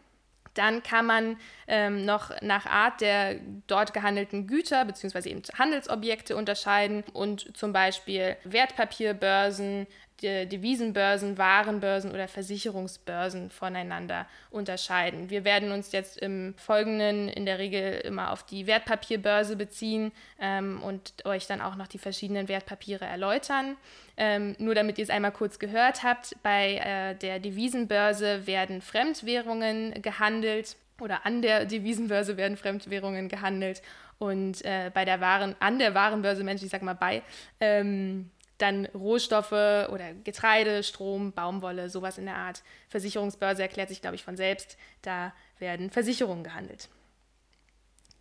Dann 0.58 0.84
kann 0.84 1.06
man 1.06 1.38
ähm, 1.68 2.06
noch 2.06 2.32
nach 2.42 2.66
Art 2.66 3.02
der 3.02 3.36
dort 3.68 3.94
gehandelten 3.94 4.48
Güter 4.48 4.86
bzw. 4.86 5.30
eben 5.30 5.42
Handelsobjekte 5.58 6.36
unterscheiden 6.36 7.04
und 7.14 7.56
zum 7.56 7.74
Beispiel 7.74 8.38
Wertpapierbörsen, 8.44 9.88
Devisenbörsen, 10.22 11.38
Warenbörsen 11.38 12.12
oder 12.12 12.28
Versicherungsbörsen 12.28 13.50
voneinander 13.50 14.26
unterscheiden. 14.50 15.30
Wir 15.30 15.44
werden 15.44 15.72
uns 15.72 15.92
jetzt 15.92 16.18
im 16.18 16.56
Folgenden 16.58 17.30
in 17.30 17.46
der 17.46 17.60
Regel 17.60 18.00
immer 18.00 18.32
auf 18.32 18.44
die 18.44 18.68
Wertpapierbörse 18.68 19.56
beziehen 19.56 20.12
ähm, 20.40 20.82
und 20.82 21.26
euch 21.26 21.48
dann 21.48 21.62
auch 21.62 21.76
noch 21.76 21.88
die 21.88 22.00
verschiedenen 22.00 22.48
Wertpapiere 22.48 23.06
erläutern. 23.06 23.78
Ähm, 24.18 24.56
nur 24.58 24.74
damit 24.74 24.98
ihr 24.98 25.04
es 25.04 25.10
einmal 25.10 25.32
kurz 25.32 25.60
gehört 25.60 26.04
habt, 26.04 26.36
bei 26.42 26.76
äh, 26.76 27.16
der 27.16 27.40
Devisenbörse 27.40 28.48
werden 28.48 28.82
Fremdwährungen 28.82 30.02
gehandelt 30.02 30.76
oder 31.00 31.26
an 31.26 31.42
der 31.42 31.66
Devisenbörse 31.66 32.38
werden 32.38 32.58
Fremdwährungen 32.58 33.30
gehandelt 33.30 33.82
und 34.20 34.66
äh, 34.66 34.90
bei 34.94 35.06
der 35.06 35.22
Waren, 35.22 35.56
an 35.60 35.78
der 35.78 35.94
Warenbörse, 35.94 36.44
Mensch, 36.44 36.64
ich 36.64 36.70
sag 36.70 36.82
mal 36.82 36.96
bei, 36.96 37.22
ähm, 37.60 38.32
dann 38.58 38.86
Rohstoffe 38.88 39.52
oder 39.52 40.14
Getreide, 40.24 40.84
Strom, 40.84 41.32
Baumwolle, 41.32 41.90
sowas 41.90 42.18
in 42.18 42.26
der 42.26 42.36
Art. 42.36 42.64
Versicherungsbörse 42.90 43.62
erklärt 43.62 43.90
sich, 43.90 44.02
glaube 44.02 44.16
ich, 44.16 44.24
von 44.24 44.38
selbst. 44.38 44.78
Da 45.02 45.34
werden 45.60 45.90
Versicherungen 45.90 46.44
gehandelt. 46.44 46.90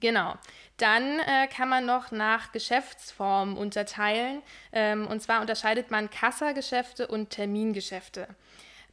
Genau. 0.01 0.35
Dann 0.77 1.20
äh, 1.20 1.46
kann 1.49 1.68
man 1.68 1.87
noch 1.87 2.11
nach 2.11 2.53
Geschäftsformen 2.53 3.57
unterteilen. 3.57 4.42
Ähm, 4.72 5.07
und 5.07 5.22
zwar 5.22 5.40
unterscheidet 5.40 5.90
man 5.90 6.11
Kassageschäfte 6.11 7.07
und 7.07 7.31
Termingeschäfte. 7.31 8.29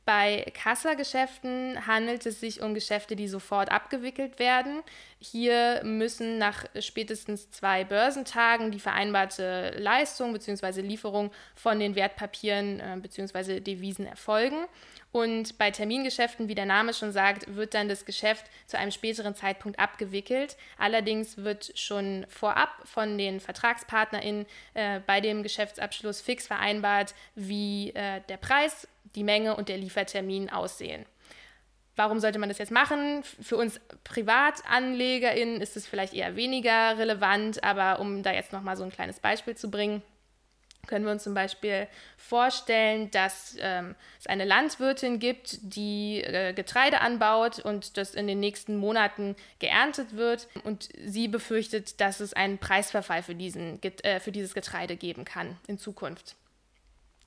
Bei 0.06 0.46
Kassageschäften 0.54 1.88
handelt 1.88 2.26
es 2.26 2.42
sich 2.42 2.62
um 2.62 2.74
Geschäfte, 2.74 3.16
die 3.16 3.30
sofort 3.30 3.72
abgewickelt 3.72 4.38
werden. 4.38 4.84
Hier 5.20 5.82
müssen 5.86 6.38
nach 6.38 6.66
spätestens 6.80 7.50
zwei 7.52 7.86
Börsentagen 7.86 8.72
die 8.72 8.82
vereinbarte 8.82 9.74
Leistung 9.78 10.34
bzw. 10.34 10.82
Lieferung 10.82 11.32
von 11.56 11.80
den 11.80 11.96
Wertpapieren 11.96 12.82
äh, 12.82 12.98
bzw. 13.02 13.62
Devisen 13.62 14.06
erfolgen. 14.06 14.66
Und 15.14 15.60
bei 15.60 15.70
Termingeschäften, 15.70 16.48
wie 16.48 16.56
der 16.56 16.66
Name 16.66 16.92
schon 16.92 17.12
sagt, 17.12 17.56
wird 17.56 17.76
dann 17.76 17.88
das 17.88 18.04
Geschäft 18.04 18.48
zu 18.66 18.80
einem 18.80 18.90
späteren 18.90 19.36
Zeitpunkt 19.36 19.78
abgewickelt. 19.78 20.58
Allerdings 20.80 21.38
wird 21.38 21.72
schon 21.76 22.26
vorab 22.30 22.72
von 22.84 23.20
den 23.20 23.40
VertragspartnerInnen 23.40 24.48
äh, 24.74 25.02
bei 25.06 25.22
dem 25.22 25.44
Geschäftsabschluss 25.44 26.20
fix 26.20 26.48
vereinbart, 26.48 27.14
wie 27.36 27.92
äh, 27.92 28.22
der 28.28 28.38
Preis 28.38 28.88
die 29.14 29.24
Menge 29.24 29.56
und 29.56 29.70
der 29.70 29.78
Liefertermin 29.78 30.50
aussehen. 30.50 31.06
Warum 31.96 32.20
sollte 32.20 32.40
man 32.40 32.50
das 32.50 32.58
jetzt 32.58 32.72
machen? 32.72 33.22
Für 33.40 33.58
uns 33.58 33.80
PrivatanlegerInnen 34.04 35.62
ist 35.62 35.78
es 35.78 35.86
vielleicht 35.86 36.16
eher 36.16 36.36
weniger 36.36 36.98
relevant, 36.98 37.64
aber 37.64 38.00
um 38.00 38.24
da 38.24 38.34
jetzt 38.34 38.52
nochmal 38.52 38.78
so 38.78 38.84
ein 38.84 38.92
kleines 38.92 39.20
Beispiel 39.20 39.56
zu 39.56 39.70
bringen, 39.70 40.02
können 40.88 41.06
wir 41.06 41.12
uns 41.12 41.24
zum 41.24 41.34
Beispiel 41.34 41.88
vorstellen, 42.18 43.10
dass 43.12 43.56
ähm, 43.60 43.96
es 44.20 44.28
eine 44.28 44.46
Landwirtin 44.46 45.20
gibt, 45.20 45.60
die 45.62 46.22
äh, 46.22 46.54
Getreide 46.54 47.02
anbaut 47.02 47.60
und 47.60 47.98
das 47.98 48.16
in 48.16 48.28
den 48.28 48.40
nächsten 48.40 48.76
Monaten 48.76 49.36
geerntet 49.60 50.16
wird 50.16 50.48
und 50.64 50.90
sie 51.06 51.28
befürchtet, 51.28 52.00
dass 52.02 52.20
es 52.20 52.34
einen 52.34 52.58
Preisverfall 52.58 53.24
für, 53.24 53.36
diesen, 53.36 53.82
äh, 53.82 54.20
für 54.20 54.32
dieses 54.32 54.54
Getreide 54.54 54.96
geben 54.96 55.26
kann 55.26 55.58
in 55.68 55.78
Zukunft. 55.78 56.36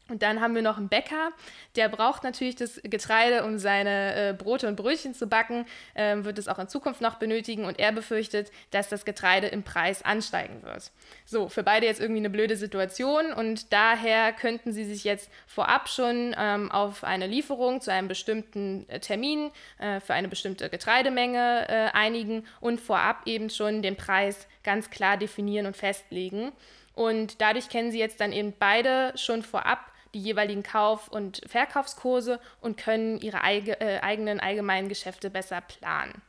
Und 0.09 0.23
dann 0.23 0.40
haben 0.40 0.55
wir 0.55 0.62
noch 0.62 0.77
einen 0.77 0.88
Bäcker, 0.88 1.31
der 1.75 1.88
braucht 1.88 2.23
natürlich 2.23 2.55
das 2.55 2.81
Getreide, 2.85 3.45
um 3.45 3.59
seine 3.59 4.31
äh, 4.31 4.33
Brote 4.35 4.69
und 4.69 4.77
Brötchen 4.77 5.14
zu 5.14 5.27
backen, 5.27 5.66
ähm, 5.97 6.25
wird 6.25 6.38
es 6.38 6.47
auch 6.47 6.61
in 6.61 6.69
Zukunft 6.69 7.01
noch 7.01 7.16
benötigen 7.16 7.64
und 7.64 7.81
er 7.81 7.90
befürchtet, 7.90 8.53
dass 8.71 8.88
das 8.88 9.05
Getreide 9.05 9.49
im 9.49 9.64
Preis 9.64 10.05
ansteigen 10.05 10.62
wird. 10.62 10.92
So, 11.25 11.49
für 11.49 11.64
beide 11.64 11.87
jetzt 11.87 12.01
irgendwie 12.01 12.21
eine 12.21 12.31
blöde 12.31 12.57
Situation 12.57 13.33
und 13.33 13.73
daher 13.73 14.33
könnten 14.33 14.73
sie 14.73 14.85
sich 14.85 15.03
jetzt 15.03 15.29
vorab 15.49 15.88
schon 15.88 16.37
ähm, 16.38 16.71
auf 16.71 17.03
eine 17.03 17.27
Lieferung 17.27 17.81
zu 17.81 17.92
einem 17.92 18.07
bestimmten 18.07 18.88
äh, 18.88 19.01
Termin 19.01 19.51
äh, 19.79 19.99
für 19.99 20.14
eine 20.14 20.29
bestimmte 20.29 20.71
Getreidemenge 20.71 21.69
äh, 21.69 21.97
einigen 21.97 22.47
und 22.61 22.81
vorab 22.81 23.23
eben 23.27 23.51
schon 23.51 23.83
den 23.83 23.97
Preis 23.97 24.47
ganz 24.62 24.88
klar 24.90 25.16
definieren 25.16 25.66
und 25.66 25.77
festlegen. 25.77 26.53
Und 26.95 27.40
dadurch 27.40 27.69
kennen 27.69 27.90
sie 27.90 27.99
jetzt 27.99 28.21
dann 28.21 28.33
eben 28.33 28.55
beide 28.59 29.12
schon 29.16 29.42
vorab 29.42 29.92
die 30.16 30.22
jeweiligen 30.22 30.62
Kauf- 30.62 31.09
und 31.09 31.42
Verkaufskurse 31.46 32.40
und 32.62 32.79
können 32.79 33.20
ihre 33.20 33.42
eige, 33.42 33.79
äh, 33.81 34.00
eigenen 34.00 34.40
allgemeinen 34.40 34.88
Geschäfte 34.88 35.29
besser 35.29 35.61
planen. 35.61 36.22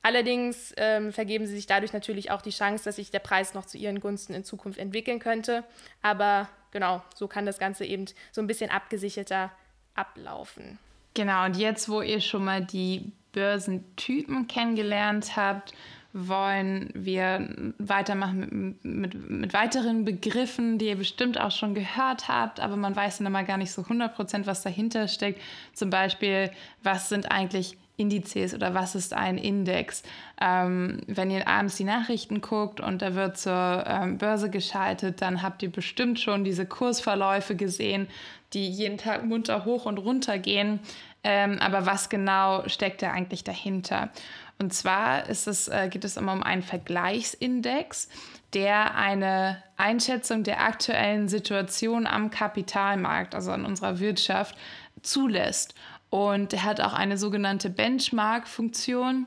Allerdings 0.00 0.72
ähm, 0.78 1.12
vergeben 1.12 1.46
sie 1.46 1.54
sich 1.54 1.66
dadurch 1.66 1.92
natürlich 1.92 2.30
auch 2.30 2.40
die 2.40 2.50
Chance, 2.50 2.84
dass 2.84 2.96
sich 2.96 3.10
der 3.10 3.18
Preis 3.18 3.52
noch 3.52 3.66
zu 3.66 3.76
ihren 3.76 4.00
Gunsten 4.00 4.32
in 4.32 4.44
Zukunft 4.44 4.78
entwickeln 4.78 5.18
könnte. 5.18 5.64
Aber 6.00 6.48
genau, 6.70 7.02
so 7.14 7.28
kann 7.28 7.44
das 7.44 7.58
Ganze 7.58 7.84
eben 7.84 8.06
so 8.32 8.40
ein 8.40 8.46
bisschen 8.46 8.70
abgesicherter 8.70 9.50
ablaufen. 9.94 10.78
Genau, 11.12 11.44
und 11.44 11.58
jetzt, 11.58 11.90
wo 11.90 12.00
ihr 12.00 12.20
schon 12.20 12.44
mal 12.44 12.64
die 12.64 13.12
Börsentypen 13.32 14.46
kennengelernt 14.46 15.36
habt, 15.36 15.74
wollen 16.18 16.88
wir 16.94 17.74
weitermachen 17.78 18.78
mit, 18.82 18.84
mit, 18.84 19.30
mit, 19.30 19.52
weiteren 19.52 20.06
Begriffen, 20.06 20.78
die 20.78 20.86
ihr 20.86 20.96
bestimmt 20.96 21.38
auch 21.38 21.50
schon 21.50 21.74
gehört 21.74 22.28
habt, 22.28 22.58
aber 22.58 22.76
man 22.76 22.96
weiß 22.96 23.18
dann 23.18 23.26
immer 23.26 23.44
gar 23.44 23.58
nicht 23.58 23.70
so 23.70 23.82
100%, 23.82 24.46
was 24.46 24.62
dahinter 24.62 25.08
steckt. 25.08 25.42
Zum 25.74 25.90
Beispiel, 25.90 26.50
was 26.82 27.10
sind 27.10 27.30
eigentlich 27.30 27.76
Indizes 27.98 28.54
oder 28.54 28.72
was 28.72 28.94
ist 28.94 29.12
ein 29.12 29.36
Index? 29.36 30.02
Ähm, 30.40 31.00
wenn 31.06 31.30
ihr 31.30 31.46
abends 31.46 31.76
die 31.76 31.84
Nachrichten 31.84 32.40
guckt 32.40 32.80
und 32.80 33.02
da 33.02 33.14
wird 33.14 33.36
zur 33.36 33.84
ähm, 33.86 34.16
Börse 34.16 34.48
geschaltet, 34.48 35.20
dann 35.20 35.42
habt 35.42 35.62
ihr 35.62 35.70
bestimmt 35.70 36.18
schon 36.18 36.44
diese 36.44 36.64
Kursverläufe 36.64 37.56
gesehen, 37.56 38.08
die 38.54 38.66
jeden 38.66 38.96
Tag 38.96 39.24
munter 39.24 39.66
hoch 39.66 39.84
und 39.84 39.98
runter 39.98 40.38
gehen. 40.38 40.80
Ähm, 41.24 41.58
aber 41.60 41.86
was 41.86 42.08
genau 42.08 42.68
steckt 42.68 43.02
da 43.02 43.10
eigentlich 43.10 43.42
dahinter? 43.42 44.10
Und 44.58 44.72
zwar 44.72 45.28
ist 45.28 45.46
es, 45.46 45.68
äh, 45.68 45.88
geht 45.88 46.04
es 46.04 46.16
immer 46.16 46.32
um 46.32 46.42
einen 46.42 46.62
Vergleichsindex, 46.62 48.08
der 48.54 48.94
eine 48.94 49.62
Einschätzung 49.76 50.44
der 50.44 50.62
aktuellen 50.62 51.28
Situation 51.28 52.06
am 52.06 52.30
Kapitalmarkt, 52.30 53.34
also 53.34 53.50
an 53.52 53.66
unserer 53.66 53.98
Wirtschaft, 53.98 54.56
zulässt. 55.02 55.74
Und 56.08 56.54
er 56.54 56.64
hat 56.64 56.80
auch 56.80 56.94
eine 56.94 57.18
sogenannte 57.18 57.68
Benchmark-Funktion. 57.68 59.26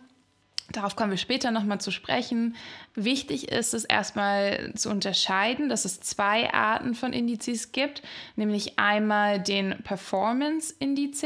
Darauf 0.72 0.96
kommen 0.96 1.12
wir 1.12 1.18
später 1.18 1.52
nochmal 1.52 1.82
zu 1.82 1.92
sprechen. 1.92 2.56
Wichtig 2.96 3.52
ist 3.52 3.74
es 3.74 3.86
erstmal 3.86 4.74
zu 4.76 4.90
unterscheiden, 4.90 5.70
dass 5.70 5.86
es 5.86 6.00
zwei 6.00 6.52
Arten 6.54 6.96
von 6.96 7.14
Indizes 7.14 7.72
gibt, 7.72 8.02
nämlich 8.36 8.80
einmal 8.80 9.40
den 9.40 9.82
Performance-Indiz. 9.84 11.24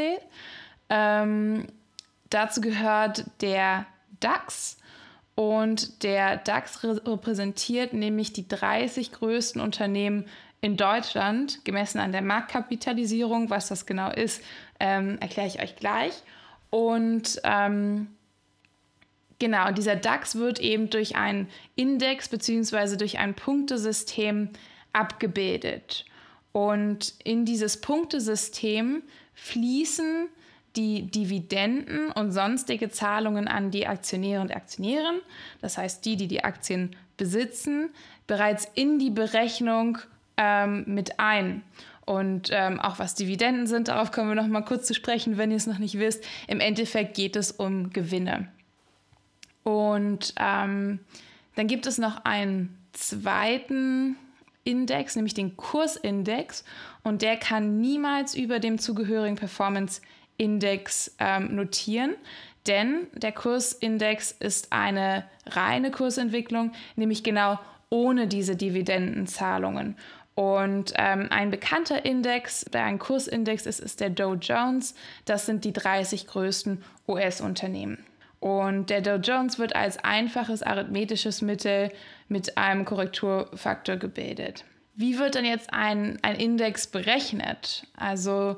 Ähm, 0.89 1.67
dazu 2.29 2.61
gehört 2.61 3.25
der 3.41 3.85
DAX. 4.23 4.77
Und 5.35 6.03
der 6.03 6.37
DAX 6.37 6.83
repräsentiert 6.83 7.93
nämlich 7.93 8.33
die 8.33 8.47
30 8.47 9.11
größten 9.11 9.61
Unternehmen 9.61 10.25
in 10.61 10.77
Deutschland, 10.77 11.65
gemessen 11.65 11.99
an 11.99 12.11
der 12.11 12.21
Marktkapitalisierung. 12.21 13.49
Was 13.49 13.67
das 13.67 13.85
genau 13.85 14.11
ist, 14.11 14.41
ähm, 14.79 15.17
erkläre 15.19 15.47
ich 15.47 15.61
euch 15.61 15.75
gleich. 15.75 16.13
Und 16.69 17.41
ähm, 17.43 18.07
genau, 19.39 19.71
dieser 19.71 19.95
DAX 19.95 20.35
wird 20.35 20.59
eben 20.59 20.89
durch 20.89 21.15
einen 21.15 21.49
Index 21.75 22.29
bzw. 22.29 22.95
durch 22.95 23.19
ein 23.19 23.33
Punktesystem 23.33 24.49
abgebildet. 24.93 26.05
Und 26.51 27.15
in 27.23 27.45
dieses 27.45 27.81
Punktesystem 27.81 29.03
fließen 29.33 30.29
die 30.75 31.09
Dividenden 31.09 32.11
und 32.11 32.31
sonstige 32.31 32.89
Zahlungen 32.89 33.47
an 33.47 33.71
die 33.71 33.87
Aktionäre 33.87 34.41
und 34.41 34.55
Aktionären, 34.55 35.21
das 35.61 35.77
heißt 35.77 36.03
die, 36.05 36.15
die 36.15 36.27
die 36.27 36.43
Aktien 36.43 36.95
besitzen, 37.17 37.89
bereits 38.27 38.67
in 38.73 38.99
die 38.99 39.11
Berechnung 39.11 39.99
ähm, 40.37 40.83
mit 40.87 41.19
ein. 41.19 41.63
Und 42.05 42.49
ähm, 42.51 42.79
auch 42.79 42.99
was 42.99 43.15
Dividenden 43.15 43.67
sind, 43.67 43.87
darauf 43.87 44.11
kommen 44.11 44.29
wir 44.29 44.35
noch 44.35 44.47
mal 44.47 44.65
kurz 44.65 44.87
zu 44.87 44.93
sprechen, 44.93 45.37
wenn 45.37 45.51
ihr 45.51 45.57
es 45.57 45.67
noch 45.67 45.79
nicht 45.79 45.99
wisst. 45.99 46.25
Im 46.47 46.59
Endeffekt 46.59 47.15
geht 47.15 47.35
es 47.35 47.51
um 47.51 47.91
Gewinne. 47.91 48.49
Und 49.63 50.33
ähm, 50.37 50.99
dann 51.55 51.67
gibt 51.67 51.85
es 51.85 51.97
noch 51.97 52.25
einen 52.25 52.77
zweiten 52.91 54.17
Index, 54.65 55.15
nämlich 55.15 55.33
den 55.33 55.55
Kursindex. 55.55 56.65
Und 57.03 57.21
der 57.21 57.37
kann 57.37 57.79
niemals 57.79 58.35
über 58.35 58.59
dem 58.59 58.79
zugehörigen 58.79 59.35
Performance 59.35 60.01
Index 60.37 61.15
ähm, 61.19 61.55
notieren, 61.55 62.15
denn 62.67 63.07
der 63.13 63.31
Kursindex 63.31 64.31
ist 64.31 64.71
eine 64.71 65.25
reine 65.45 65.91
Kursentwicklung, 65.91 66.71
nämlich 66.95 67.23
genau 67.23 67.59
ohne 67.89 68.27
diese 68.27 68.55
Dividendenzahlungen. 68.55 69.97
Und 70.35 70.93
ähm, 70.97 71.27
ein 71.29 71.51
bekannter 71.51 72.05
Index, 72.05 72.65
der 72.65 72.85
ein 72.85 72.97
Kursindex 72.97 73.67
ist, 73.67 73.79
ist 73.79 73.99
der 73.99 74.09
Dow 74.09 74.33
Jones. 74.33 74.95
Das 75.25 75.45
sind 75.45 75.63
die 75.63 75.73
30 75.73 76.25
größten 76.25 76.83
US-Unternehmen. 77.07 78.03
Und 78.39 78.89
der 78.89 79.01
Dow 79.01 79.15
Jones 79.17 79.59
wird 79.59 79.75
als 79.75 80.03
einfaches 80.03 80.63
arithmetisches 80.63 81.41
Mittel 81.41 81.91
mit 82.27 82.57
einem 82.57 82.83
Korrekturfaktor 82.83 83.97
gebildet. 83.97 84.65
wie 84.95 85.17
wird 85.17 85.35
denn 85.35 85.45
jetzt 85.45 85.73
ein, 85.73 86.19
ein 86.23 86.35
Index 86.35 86.87
berechnet? 86.87 87.87
Also 87.95 88.57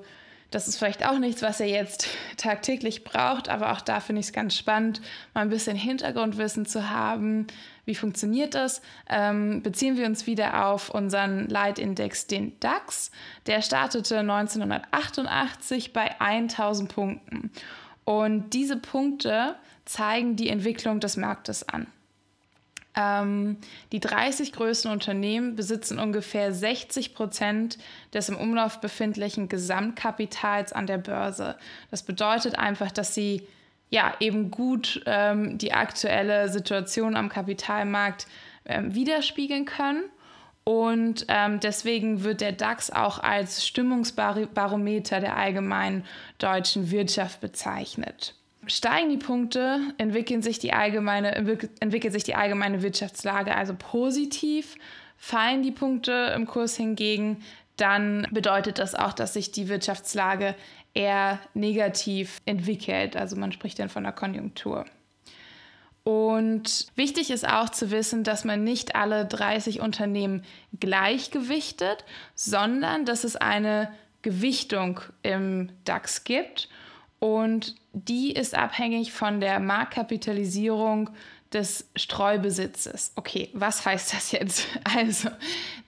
das 0.56 0.70
ist 0.70 0.78
vielleicht 0.78 1.06
auch 1.06 1.20
nichts, 1.20 1.42
was 1.42 1.60
ihr 1.60 1.68
jetzt 1.68 2.08
tagtäglich 2.38 3.04
braucht, 3.04 3.50
aber 3.50 3.74
auch 3.74 3.82
da 3.82 4.00
finde 4.00 4.22
ich 4.22 4.28
es 4.28 4.32
ganz 4.32 4.56
spannend, 4.56 5.02
mal 5.34 5.42
ein 5.42 5.50
bisschen 5.50 5.76
Hintergrundwissen 5.76 6.66
zu 6.66 6.90
haben. 6.90 7.48
Wie 7.84 7.94
funktioniert 7.94 8.56
das? 8.56 8.82
Ähm, 9.10 9.62
beziehen 9.64 9.98
wir 9.98 10.06
uns 10.06 10.28
wieder 10.28 10.66
auf 10.68 10.90
unseren 10.90 11.50
Leitindex, 11.50 12.28
den 12.28 12.58
DAX. 12.62 13.12
Der 13.48 13.62
startete 13.62 14.20
1988 14.20 15.92
bei 15.92 16.22
1000 16.22 16.88
Punkten. 16.88 17.52
Und 18.06 18.52
diese 18.52 18.78
Punkte 18.78 19.56
zeigen 19.84 20.38
die 20.38 20.48
Entwicklung 20.48 21.02
des 21.02 21.18
Marktes 21.18 21.68
an. 21.68 21.86
Ähm, 22.96 23.58
die 23.92 24.00
30 24.00 24.54
größten 24.54 24.90
Unternehmen 24.92 25.56
besitzen 25.56 26.00
ungefähr 26.00 26.54
60 26.54 27.14
Prozent 27.14 27.78
des 28.14 28.30
im 28.30 28.38
Umlauf 28.38 28.80
befindlichen 28.80 29.50
Gesamtkapitals 29.50 30.72
an 30.72 30.88
der 30.88 30.98
Börse. 30.98 31.58
Das 31.92 32.04
bedeutet 32.04 32.58
einfach, 32.58 32.92
dass 32.92 33.14
sie 33.14 33.48
ja 33.90 34.14
eben 34.20 34.50
gut 34.50 35.04
ähm, 35.06 35.58
die 35.58 35.74
aktuelle 35.74 36.50
Situation 36.50 37.16
am 37.16 37.30
Kapitalmarkt 37.30 38.28
ähm, 38.66 38.96
widerspiegeln 38.96 39.66
können. 39.66 40.04
Und 40.64 41.26
ähm, 41.28 41.60
deswegen 41.60 42.24
wird 42.24 42.42
der 42.42 42.52
DAX 42.52 42.90
auch 42.90 43.20
als 43.20 43.68
Stimmungsbarometer 43.68 45.20
der 45.20 45.38
allgemeinen 45.38 46.06
deutschen 46.40 46.90
Wirtschaft 46.90 47.40
bezeichnet. 47.40 48.34
Steigen 48.68 49.10
die 49.10 49.18
Punkte, 49.18 49.80
entwickeln 49.98 50.42
sich 50.42 50.60
die 50.60 50.74
allgemeine, 50.74 51.36
entwickelt 51.36 52.14
sich 52.14 52.24
die 52.24 52.36
allgemeine 52.36 52.82
Wirtschaftslage 52.82 53.56
also 53.56 53.76
positiv. 53.78 54.76
Fallen 55.18 55.64
die 55.64 55.72
Punkte 55.72 56.34
im 56.36 56.46
Kurs 56.46 56.76
hingegen, 56.76 57.44
dann 57.78 58.28
bedeutet 58.32 58.80
das 58.80 58.96
auch, 58.96 59.14
dass 59.14 59.34
sich 59.34 59.52
die 59.52 59.70
Wirtschaftslage 59.70 60.56
eher 60.94 61.40
negativ 61.54 62.42
entwickelt. 62.46 63.16
Also 63.16 63.36
man 63.36 63.52
spricht 63.52 63.80
dann 63.80 63.90
von 63.90 64.04
der 64.04 64.14
Konjunktur. 64.14 64.86
Und 66.04 66.88
wichtig 66.96 67.32
ist 67.32 67.48
auch 67.48 67.70
zu 67.70 67.90
wissen, 67.90 68.24
dass 68.24 68.46
man 68.46 68.64
nicht 68.64 68.96
alle 68.96 69.26
30 69.26 69.82
Unternehmen 69.82 70.44
gleichgewichtet, 70.80 72.06
sondern 72.36 73.06
dass 73.06 73.24
es 73.24 73.36
eine 73.36 73.92
Gewichtung 74.22 75.02
im 75.24 75.70
DAX 75.84 76.24
gibt 76.24 76.70
und 77.26 77.74
die 77.94 78.34
ist 78.34 78.54
abhängig 78.54 79.12
von 79.12 79.40
der 79.40 79.60
Marktkapitalisierung 79.60 81.10
des 81.52 81.90
Streubesitzes. 81.96 83.14
Okay, 83.16 83.50
was 83.54 83.84
heißt 83.84 84.14
das 84.14 84.32
jetzt? 84.32 84.68
Also, 84.96 85.30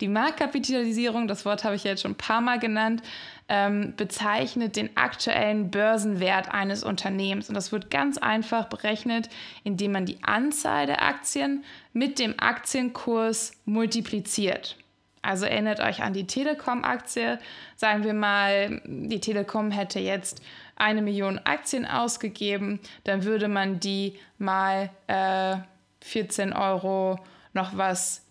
die 0.01 0.07
Marktkapitalisierung, 0.07 1.27
das 1.27 1.45
Wort 1.45 1.63
habe 1.63 1.75
ich 1.75 1.83
jetzt 1.83 2.01
schon 2.01 2.13
ein 2.13 2.17
paar 2.17 2.41
Mal 2.41 2.57
genannt, 2.57 3.03
ähm, 3.49 3.93
bezeichnet 3.95 4.77
den 4.77 4.97
aktuellen 4.97 5.69
Börsenwert 5.69 6.51
eines 6.51 6.83
Unternehmens. 6.83 7.49
Und 7.49 7.55
das 7.55 7.71
wird 7.71 7.91
ganz 7.91 8.17
einfach 8.17 8.65
berechnet, 8.65 9.29
indem 9.63 9.91
man 9.91 10.07
die 10.07 10.23
Anzahl 10.23 10.87
der 10.87 11.03
Aktien 11.03 11.63
mit 11.93 12.17
dem 12.17 12.33
Aktienkurs 12.39 13.51
multipliziert. 13.65 14.75
Also 15.21 15.45
erinnert 15.45 15.81
euch 15.81 16.01
an 16.01 16.13
die 16.13 16.25
Telekom-Aktie. 16.25 17.37
Sagen 17.75 18.03
wir 18.03 18.13
mal, 18.13 18.81
die 18.85 19.19
Telekom 19.19 19.71
hätte 19.71 19.99
jetzt 19.99 20.41
eine 20.77 21.01
Million 21.01 21.39
Aktien 21.39 21.85
ausgegeben, 21.85 22.79
dann 23.03 23.23
würde 23.23 23.47
man 23.47 23.79
die 23.79 24.19
mal 24.37 24.89
äh, 25.07 25.57
14 26.01 26.53
Euro 26.53 27.19
noch 27.53 27.75
was 27.75 28.27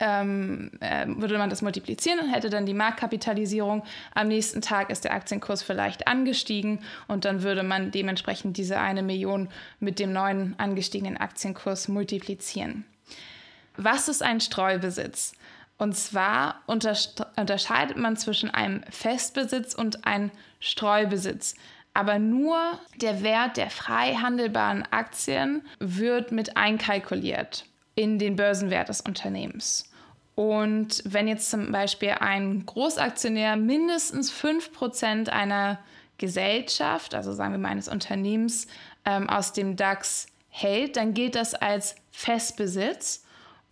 ähm, 0.00 0.72
äh, 0.80 1.06
würde 1.06 1.38
man 1.38 1.50
das 1.50 1.62
multiplizieren 1.62 2.18
und 2.20 2.32
hätte 2.32 2.50
dann 2.50 2.66
die 2.66 2.74
Marktkapitalisierung. 2.74 3.84
Am 4.14 4.28
nächsten 4.28 4.60
Tag 4.60 4.90
ist 4.90 5.04
der 5.04 5.14
Aktienkurs 5.14 5.62
vielleicht 5.62 6.06
angestiegen 6.06 6.80
und 7.08 7.24
dann 7.24 7.42
würde 7.42 7.62
man 7.62 7.90
dementsprechend 7.90 8.56
diese 8.56 8.78
eine 8.78 9.02
Million 9.02 9.48
mit 9.80 9.98
dem 9.98 10.12
neuen 10.12 10.58
angestiegenen 10.58 11.16
Aktienkurs 11.16 11.88
multiplizieren. 11.88 12.84
Was 13.76 14.08
ist 14.08 14.22
ein 14.22 14.40
Streubesitz? 14.40 15.34
Und 15.76 15.96
zwar 15.96 16.62
unterscheidet 16.66 17.96
man 17.96 18.16
zwischen 18.16 18.50
einem 18.50 18.84
Festbesitz 18.90 19.74
und 19.74 20.06
einem 20.06 20.30
Streubesitz. 20.64 21.54
Aber 21.92 22.18
nur 22.18 22.58
der 22.96 23.22
Wert 23.22 23.56
der 23.56 23.70
frei 23.70 24.14
handelbaren 24.14 24.82
Aktien 24.90 25.62
wird 25.78 26.32
mit 26.32 26.56
einkalkuliert 26.56 27.66
in 27.94 28.18
den 28.18 28.34
Börsenwert 28.34 28.88
des 28.88 29.00
Unternehmens. 29.00 29.92
Und 30.34 31.02
wenn 31.04 31.28
jetzt 31.28 31.50
zum 31.50 31.70
Beispiel 31.70 32.16
ein 32.18 32.66
Großaktionär 32.66 33.56
mindestens 33.56 34.32
5% 34.32 35.28
einer 35.28 35.78
Gesellschaft, 36.18 37.14
also 37.14 37.32
sagen 37.32 37.52
wir 37.52 37.58
mal 37.58 37.68
eines 37.68 37.88
Unternehmens, 37.88 38.66
ähm, 39.04 39.28
aus 39.28 39.52
dem 39.52 39.76
DAX 39.76 40.26
hält, 40.48 40.96
dann 40.96 41.14
gilt 41.14 41.36
das 41.36 41.54
als 41.54 41.94
Festbesitz 42.10 43.24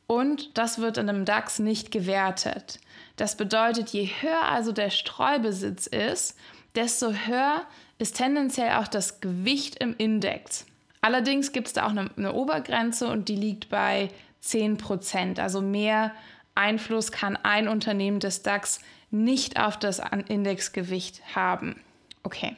und 0.06 0.56
das 0.58 0.78
wird 0.78 0.98
in 0.98 1.08
einem 1.08 1.24
DAX 1.24 1.58
nicht 1.58 1.90
gewertet. 1.90 2.78
Das 3.16 3.36
bedeutet, 3.36 3.88
je 3.90 4.08
höher 4.20 4.48
also 4.48 4.70
der 4.72 4.90
Streubesitz 4.90 5.86
ist, 5.86 6.36
desto 6.74 7.12
höher 7.12 7.66
ist 7.98 8.16
tendenziell 8.16 8.72
auch 8.72 8.88
das 8.88 9.20
Gewicht 9.20 9.76
im 9.76 9.94
Index. 9.96 10.66
Allerdings 11.00 11.52
gibt 11.52 11.68
es 11.68 11.72
da 11.72 11.86
auch 11.86 11.90
eine, 11.90 12.10
eine, 12.16 12.32
Obergrenze 12.32 13.08
und 13.08 13.28
die 13.28 13.36
liegt 13.36 13.68
bei 13.68 14.08
10 14.40 14.76
Prozent. 14.76 15.40
Also 15.40 15.60
mehr 15.60 16.12
Einfluss 16.54 17.12
kann 17.12 17.36
ein 17.36 17.68
Unternehmen 17.68 18.20
des 18.20 18.42
DAX 18.42 18.80
nicht 19.10 19.58
auf 19.58 19.78
das 19.78 20.00
Indexgewicht 20.28 21.34
haben. 21.34 21.80
Okay. 22.22 22.56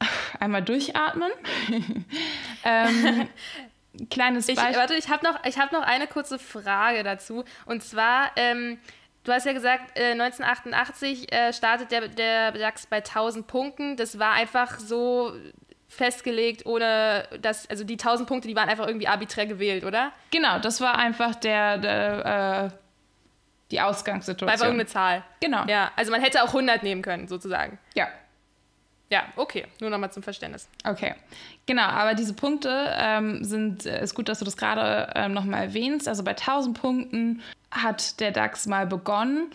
Einmal 0.40 0.62
durchatmen. 0.62 1.30
ähm, 2.64 3.28
kleines 4.10 4.46
Beispiel. 4.46 4.70
Ich, 4.70 4.76
warte, 4.76 4.94
ich 4.94 5.08
habe 5.08 5.24
noch, 5.24 5.42
hab 5.42 5.72
noch 5.72 5.82
eine 5.82 6.06
kurze 6.06 6.38
Frage 6.38 7.02
dazu. 7.02 7.44
Und 7.66 7.82
zwar, 7.82 8.30
ähm, 8.36 8.78
du 9.24 9.32
hast 9.32 9.46
ja 9.46 9.52
gesagt, 9.52 9.98
äh, 9.98 10.12
1988 10.12 11.32
äh, 11.32 11.52
startet 11.52 11.90
der, 11.90 12.08
der 12.08 12.52
DAX 12.52 12.86
bei 12.86 12.98
1000 12.98 13.46
Punkten. 13.46 13.96
Das 13.96 14.18
war 14.18 14.32
einfach 14.32 14.78
so 14.78 15.32
festgelegt, 15.88 16.66
ohne 16.66 17.26
dass, 17.40 17.68
also 17.68 17.84
die 17.84 17.94
1000 17.94 18.28
Punkte, 18.28 18.48
die 18.48 18.56
waren 18.56 18.68
einfach 18.68 18.86
irgendwie 18.86 19.08
arbiträr 19.08 19.46
gewählt, 19.46 19.84
oder? 19.84 20.12
Genau, 20.30 20.58
das 20.60 20.80
war 20.80 20.96
einfach 20.96 21.34
der, 21.34 21.78
der 21.78 22.70
äh, 22.72 22.76
die 23.70 23.80
Ausgangssituation. 23.80 24.46
Bei 24.58 24.64
irgendeine 24.64 24.86
Zahl. 24.86 25.24
Genau. 25.40 25.64
Ja, 25.66 25.90
also 25.96 26.10
man 26.10 26.20
hätte 26.20 26.42
auch 26.42 26.48
100 26.48 26.82
nehmen 26.82 27.02
können, 27.02 27.28
sozusagen. 27.28 27.78
Ja. 27.94 28.08
Ja, 29.10 29.24
okay, 29.34 29.66
nur 29.80 29.90
nochmal 29.90 30.12
zum 30.12 30.22
Verständnis. 30.22 30.68
Okay, 30.84 31.14
genau, 31.66 31.82
aber 31.82 32.14
diese 32.14 32.32
Punkte 32.32 32.94
ähm, 32.96 33.44
sind, 33.44 33.84
äh, 33.84 34.02
ist 34.02 34.14
gut, 34.14 34.28
dass 34.28 34.38
du 34.38 34.44
das 34.44 34.56
gerade 34.56 35.12
ähm, 35.16 35.32
nochmal 35.32 35.64
erwähnst. 35.64 36.06
Also 36.06 36.22
bei 36.22 36.30
1000 36.30 36.80
Punkten 36.80 37.42
hat 37.72 38.20
der 38.20 38.30
DAX 38.30 38.66
mal 38.66 38.86
begonnen. 38.86 39.50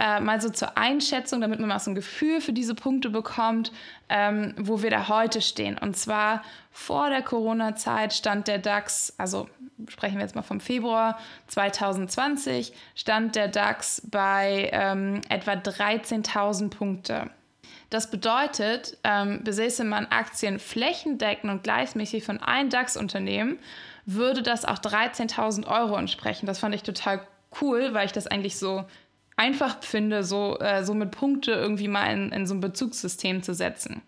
Äh, 0.00 0.20
mal 0.20 0.40
so 0.40 0.48
zur 0.50 0.78
Einschätzung, 0.78 1.40
damit 1.40 1.58
man 1.58 1.70
mal 1.70 1.78
so 1.80 1.90
ein 1.90 1.94
Gefühl 1.96 2.40
für 2.40 2.52
diese 2.52 2.76
Punkte 2.76 3.10
bekommt, 3.10 3.72
ähm, 4.08 4.54
wo 4.56 4.82
wir 4.82 4.90
da 4.90 5.08
heute 5.08 5.40
stehen. 5.40 5.76
Und 5.76 5.96
zwar 5.96 6.44
vor 6.70 7.08
der 7.08 7.22
Corona-Zeit 7.22 8.12
stand 8.12 8.46
der 8.46 8.58
DAX, 8.58 9.12
also 9.18 9.48
sprechen 9.88 10.16
wir 10.16 10.22
jetzt 10.22 10.36
mal 10.36 10.42
vom 10.42 10.60
Februar 10.60 11.18
2020, 11.48 12.72
stand 12.94 13.34
der 13.34 13.48
DAX 13.48 14.02
bei 14.08 14.70
ähm, 14.72 15.22
etwa 15.30 15.52
13.000 15.52 16.70
Punkte. 16.70 17.30
Das 17.90 18.10
bedeutet, 18.10 18.98
ähm, 19.02 19.42
besäße 19.44 19.84
man 19.84 20.06
Aktien 20.06 20.58
flächendeckend 20.58 21.50
und 21.50 21.62
gleichmäßig 21.62 22.24
von 22.24 22.38
allen 22.38 22.68
DAX-Unternehmen, 22.68 23.58
würde 24.04 24.42
das 24.42 24.64
auch 24.64 24.78
13.000 24.78 25.66
Euro 25.66 25.96
entsprechen. 25.96 26.46
Das 26.46 26.58
fand 26.58 26.74
ich 26.74 26.82
total 26.82 27.26
cool, 27.60 27.94
weil 27.94 28.06
ich 28.06 28.12
das 28.12 28.26
eigentlich 28.26 28.58
so 28.58 28.84
einfach 29.36 29.82
finde, 29.82 30.24
so, 30.24 30.58
äh, 30.58 30.84
so 30.84 30.94
mit 30.94 31.12
Punkte 31.12 31.52
irgendwie 31.52 31.88
mal 31.88 32.12
in, 32.12 32.32
in 32.32 32.46
so 32.46 32.54
ein 32.54 32.60
Bezugssystem 32.60 33.42
zu 33.42 33.54
setzen. 33.54 34.02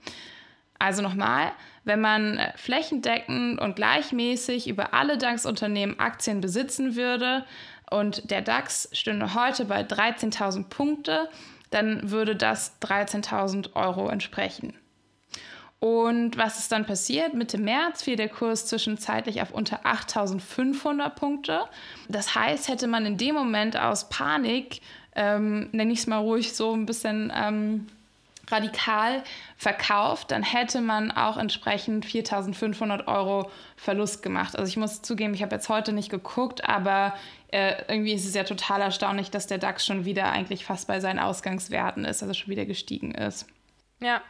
Also 0.79 1.03
nochmal, 1.03 1.53
wenn 1.85 2.01
man 2.01 2.39
äh, 2.39 2.53
flächendeckend 2.57 3.61
und 3.61 3.77
gleichmäßig 3.77 4.69
über 4.69 4.93
alle 4.93 5.19
DAX-Unternehmen 5.19 5.99
Aktien 5.99 6.41
besitzen 6.41 6.97
würde 6.97 7.45
und 7.91 8.31
der 8.31 8.43
DAX 8.43 8.89
stünde 8.93 9.35
heute 9.35 9.65
bei 9.67 9.83
13.000 9.83 10.65
Punkte, 10.69 11.29
dann 11.71 12.11
würde 12.11 12.37
das 12.37 12.81
13.000 12.83 13.75
Euro 13.75 14.09
entsprechen. 14.09 14.75
Und 15.81 16.37
was 16.37 16.59
ist 16.59 16.73
dann 16.73 16.85
passiert? 16.85 17.33
Mitte 17.33 17.57
März 17.57 18.03
fiel 18.03 18.17
der 18.17 18.29
Kurs 18.29 18.67
zwischenzeitlich 18.67 19.41
auf 19.41 19.51
unter 19.51 19.87
8.500 19.87 21.09
Punkte. 21.11 21.61
Das 22.09 22.35
heißt, 22.35 22.69
hätte 22.69 22.87
man 22.87 23.07
in 23.07 23.17
dem 23.17 23.35
Moment 23.35 23.79
aus 23.79 24.11
Panik, 24.11 24.83
ähm, 25.17 25.71
nenne 25.73 25.93
ich 25.93 26.01
es 26.01 26.07
mal 26.07 26.19
ruhig 26.19 26.53
so 26.53 26.75
ein 26.75 26.85
bisschen 26.85 27.33
ähm, 27.35 27.87
radikal 28.51 29.23
verkauft, 29.57 30.31
dann 30.31 30.43
hätte 30.43 30.81
man 30.81 31.11
auch 31.11 31.37
entsprechend 31.37 32.07
4.500 32.07 33.07
Euro 33.07 33.51
Verlust 33.77 34.23
gemacht. 34.23 34.57
Also 34.57 34.69
ich 34.69 34.77
muss 34.77 35.03
zugeben, 35.03 35.35
ich 35.35 35.43
habe 35.43 35.55
jetzt 35.55 35.69
heute 35.69 35.93
nicht 35.93 36.11
geguckt, 36.11 36.65
aber 36.65 37.15
äh, 37.53 37.83
irgendwie 37.89 38.13
ist 38.13 38.27
es 38.27 38.35
ja 38.35 38.45
total 38.45 38.81
erstaunlich, 38.81 39.31
dass 39.31 39.47
der 39.47 39.59
DAX 39.59 39.85
schon 39.85 40.05
wieder 40.05 40.31
eigentlich 40.31 40.65
fast 40.65 40.87
bei 40.87 41.01
seinen 41.01 41.19
Ausgangswerten 41.19 42.05
ist, 42.05 42.23
also 42.23 42.35
schon 42.35 42.51
wieder 42.51 42.67
gestiegen 42.67 43.13
ist. 43.13 43.47
Ja. 44.01 44.23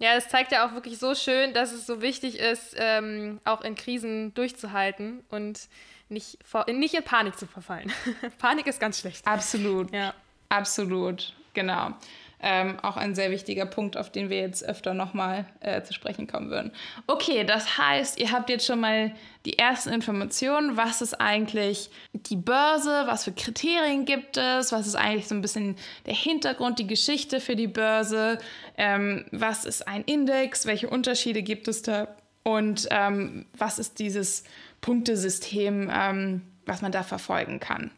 Ja, 0.00 0.14
das 0.14 0.28
zeigt 0.28 0.52
ja 0.52 0.64
auch 0.64 0.74
wirklich 0.74 0.98
so 0.98 1.16
schön, 1.16 1.52
dass 1.54 1.72
es 1.72 1.84
so 1.84 2.00
wichtig 2.00 2.38
ist, 2.38 2.76
ähm, 2.78 3.40
auch 3.44 3.62
in 3.62 3.74
Krisen 3.74 4.32
durchzuhalten 4.32 5.24
und 5.28 5.68
nicht, 6.08 6.38
vor, 6.44 6.66
nicht 6.70 6.94
in 6.94 7.02
Panik 7.02 7.36
zu 7.36 7.46
verfallen. 7.46 7.92
Panik 8.38 8.68
ist 8.68 8.78
ganz 8.80 9.00
schlecht. 9.00 9.26
Absolut. 9.26 9.92
Ja. 9.92 10.14
Absolut, 10.48 11.34
genau. 11.52 11.92
Ähm, 12.40 12.78
auch 12.80 12.96
ein 12.96 13.14
sehr 13.16 13.30
wichtiger 13.30 13.66
Punkt, 13.66 13.96
auf 13.96 14.10
den 14.10 14.30
wir 14.30 14.38
jetzt 14.38 14.64
öfter 14.64 14.94
nochmal 14.94 15.44
äh, 15.60 15.82
zu 15.82 15.92
sprechen 15.92 16.28
kommen 16.28 16.50
würden. 16.50 16.70
Okay, 17.08 17.44
das 17.44 17.78
heißt, 17.78 18.18
ihr 18.18 18.30
habt 18.30 18.48
jetzt 18.48 18.64
schon 18.64 18.80
mal 18.80 19.12
die 19.44 19.58
ersten 19.58 19.90
Informationen. 19.90 20.76
Was 20.76 21.02
ist 21.02 21.20
eigentlich 21.20 21.90
die 22.12 22.36
Börse? 22.36 23.04
Was 23.06 23.24
für 23.24 23.32
Kriterien 23.32 24.04
gibt 24.04 24.36
es? 24.36 24.70
Was 24.70 24.86
ist 24.86 24.94
eigentlich 24.94 25.26
so 25.26 25.34
ein 25.34 25.42
bisschen 25.42 25.76
der 26.06 26.14
Hintergrund, 26.14 26.78
die 26.78 26.86
Geschichte 26.86 27.40
für 27.40 27.56
die 27.56 27.66
Börse? 27.66 28.38
Ähm, 28.76 29.24
was 29.32 29.64
ist 29.64 29.88
ein 29.88 30.04
Index? 30.04 30.66
Welche 30.66 30.88
Unterschiede 30.88 31.42
gibt 31.42 31.66
es 31.66 31.82
da? 31.82 32.08
Und 32.44 32.88
ähm, 32.90 33.46
was 33.56 33.78
ist 33.78 33.98
dieses 33.98 34.44
Punktesystem, 34.80 35.90
ähm, 35.92 36.42
was 36.66 36.82
man 36.82 36.92
da 36.92 37.02
verfolgen 37.02 37.58
kann? 37.58 37.90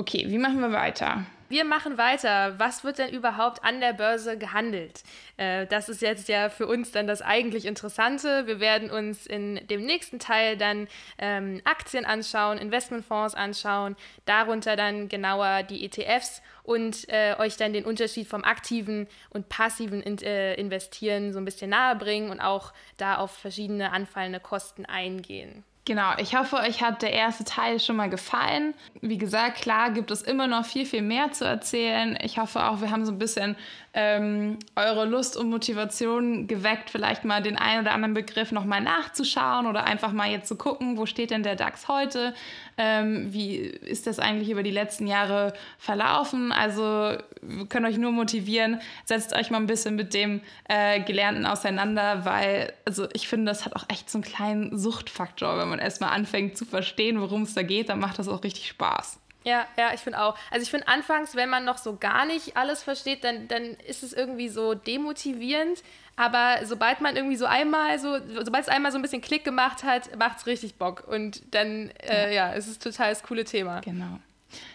Okay, 0.00 0.24
wie 0.28 0.38
machen 0.38 0.60
wir 0.60 0.72
weiter? 0.72 1.26
Wir 1.50 1.66
machen 1.66 1.98
weiter. 1.98 2.58
Was 2.58 2.84
wird 2.84 2.96
denn 2.96 3.10
überhaupt 3.12 3.62
an 3.62 3.82
der 3.82 3.92
Börse 3.92 4.38
gehandelt? 4.38 5.02
Äh, 5.36 5.66
das 5.66 5.90
ist 5.90 6.00
jetzt 6.00 6.30
ja 6.30 6.48
für 6.48 6.66
uns 6.66 6.90
dann 6.90 7.06
das 7.06 7.20
eigentlich 7.20 7.66
Interessante. 7.66 8.46
Wir 8.46 8.60
werden 8.60 8.90
uns 8.90 9.26
in 9.26 9.60
dem 9.66 9.84
nächsten 9.84 10.18
Teil 10.18 10.56
dann 10.56 10.88
ähm, 11.18 11.60
Aktien 11.64 12.06
anschauen, 12.06 12.56
Investmentfonds 12.56 13.34
anschauen, 13.34 13.94
darunter 14.24 14.74
dann 14.74 15.10
genauer 15.10 15.64
die 15.64 15.84
ETFs 15.84 16.40
und 16.62 17.06
äh, 17.10 17.34
euch 17.38 17.58
dann 17.58 17.74
den 17.74 17.84
Unterschied 17.84 18.26
vom 18.26 18.42
aktiven 18.42 19.06
und 19.28 19.50
passiven 19.50 20.02
in, 20.02 20.16
äh, 20.22 20.54
Investieren 20.54 21.34
so 21.34 21.38
ein 21.38 21.44
bisschen 21.44 21.68
nahe 21.68 21.94
bringen 21.96 22.30
und 22.30 22.40
auch 22.40 22.72
da 22.96 23.18
auf 23.18 23.32
verschiedene 23.32 23.92
anfallende 23.92 24.40
Kosten 24.40 24.86
eingehen. 24.86 25.62
Genau, 25.90 26.12
ich 26.18 26.36
hoffe, 26.36 26.54
euch 26.54 26.84
hat 26.84 27.02
der 27.02 27.12
erste 27.12 27.42
Teil 27.42 27.80
schon 27.80 27.96
mal 27.96 28.08
gefallen. 28.08 28.74
Wie 29.00 29.18
gesagt, 29.18 29.60
klar 29.60 29.90
gibt 29.90 30.12
es 30.12 30.22
immer 30.22 30.46
noch 30.46 30.64
viel, 30.64 30.86
viel 30.86 31.02
mehr 31.02 31.32
zu 31.32 31.44
erzählen. 31.44 32.16
Ich 32.22 32.38
hoffe 32.38 32.64
auch, 32.64 32.80
wir 32.80 32.92
haben 32.92 33.04
so 33.04 33.10
ein 33.10 33.18
bisschen 33.18 33.56
ähm, 33.92 34.58
eure 34.76 35.04
Lust 35.04 35.36
und 35.36 35.50
Motivation 35.50 36.46
geweckt, 36.46 36.90
vielleicht 36.90 37.24
mal 37.24 37.42
den 37.42 37.56
einen 37.56 37.82
oder 37.82 37.92
anderen 37.92 38.14
Begriff 38.14 38.52
nochmal 38.52 38.80
nachzuschauen 38.80 39.66
oder 39.66 39.84
einfach 39.84 40.12
mal 40.12 40.30
jetzt 40.30 40.46
zu 40.46 40.56
gucken, 40.56 40.96
wo 40.96 41.06
steht 41.06 41.32
denn 41.32 41.42
der 41.42 41.56
DAX 41.56 41.88
heute? 41.88 42.32
Ähm, 42.78 43.32
wie 43.32 43.56
ist 43.56 44.06
das 44.06 44.20
eigentlich 44.20 44.50
über 44.50 44.62
die 44.62 44.70
letzten 44.70 45.08
Jahre 45.08 45.54
verlaufen? 45.78 46.52
Also 46.52 47.16
wir 47.42 47.66
können 47.68 47.86
euch 47.86 47.98
nur 47.98 48.12
motivieren, 48.12 48.80
setzt 49.04 49.34
euch 49.34 49.50
mal 49.50 49.58
ein 49.58 49.66
bisschen 49.66 49.96
mit 49.96 50.14
dem 50.14 50.40
äh, 50.68 51.00
Gelernten 51.00 51.44
auseinander, 51.44 52.24
weil 52.24 52.72
also 52.84 53.08
ich 53.12 53.26
finde, 53.26 53.46
das 53.46 53.64
hat 53.64 53.74
auch 53.74 53.86
echt 53.88 54.08
so 54.08 54.18
einen 54.18 54.24
kleinen 54.24 54.78
Suchtfaktor, 54.78 55.58
wenn 55.58 55.68
man 55.68 55.80
erstmal 55.80 56.10
anfängt 56.10 56.56
zu 56.56 56.64
verstehen, 56.64 57.20
worum 57.20 57.42
es 57.42 57.54
da 57.54 57.62
geht, 57.62 57.88
dann 57.88 57.98
macht 57.98 58.20
das 58.20 58.28
auch 58.28 58.44
richtig 58.44 58.68
Spaß. 58.68 59.18
Ja, 59.44 59.66
ja, 59.78 59.92
ich 59.94 60.00
finde 60.00 60.20
auch. 60.20 60.36
Also 60.50 60.62
ich 60.62 60.70
finde 60.70 60.88
anfangs, 60.88 61.34
wenn 61.34 61.48
man 61.48 61.64
noch 61.64 61.78
so 61.78 61.96
gar 61.96 62.26
nicht 62.26 62.56
alles 62.56 62.82
versteht, 62.82 63.24
dann, 63.24 63.48
dann 63.48 63.76
ist 63.86 64.02
es 64.02 64.12
irgendwie 64.12 64.48
so 64.48 64.74
demotivierend. 64.74 65.82
Aber 66.16 66.58
sobald 66.64 67.00
man 67.00 67.16
irgendwie 67.16 67.36
so 67.36 67.46
einmal 67.46 67.98
so, 67.98 68.18
sobald 68.44 68.64
es 68.64 68.68
einmal 68.68 68.92
so 68.92 68.98
ein 68.98 69.02
bisschen 69.02 69.22
Klick 69.22 69.44
gemacht 69.44 69.84
hat, 69.84 70.14
macht 70.18 70.38
es 70.38 70.46
richtig 70.46 70.74
Bock. 70.74 71.04
Und 71.08 71.42
dann, 71.54 71.90
äh, 72.02 72.34
ja. 72.34 72.48
ja, 72.48 72.54
es 72.54 72.68
ist 72.68 72.82
total 72.82 73.10
das 73.10 73.22
coole 73.22 73.44
Thema. 73.44 73.80
Genau. 73.80 74.18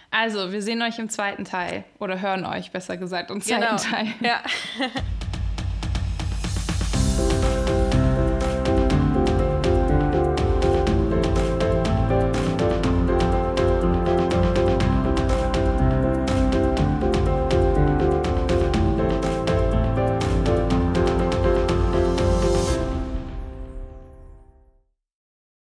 Also, 0.10 0.52
wir 0.52 0.62
sehen 0.62 0.82
euch 0.82 0.98
im 0.98 1.10
zweiten 1.10 1.44
Teil 1.44 1.84
oder 2.00 2.22
hören 2.22 2.46
euch 2.46 2.72
besser 2.72 2.98
gesagt 2.98 3.30
im 3.30 3.42
zweiten 3.42 3.62
genau. 3.62 3.76
Teil. 3.76 4.08
Ja. 4.22 4.42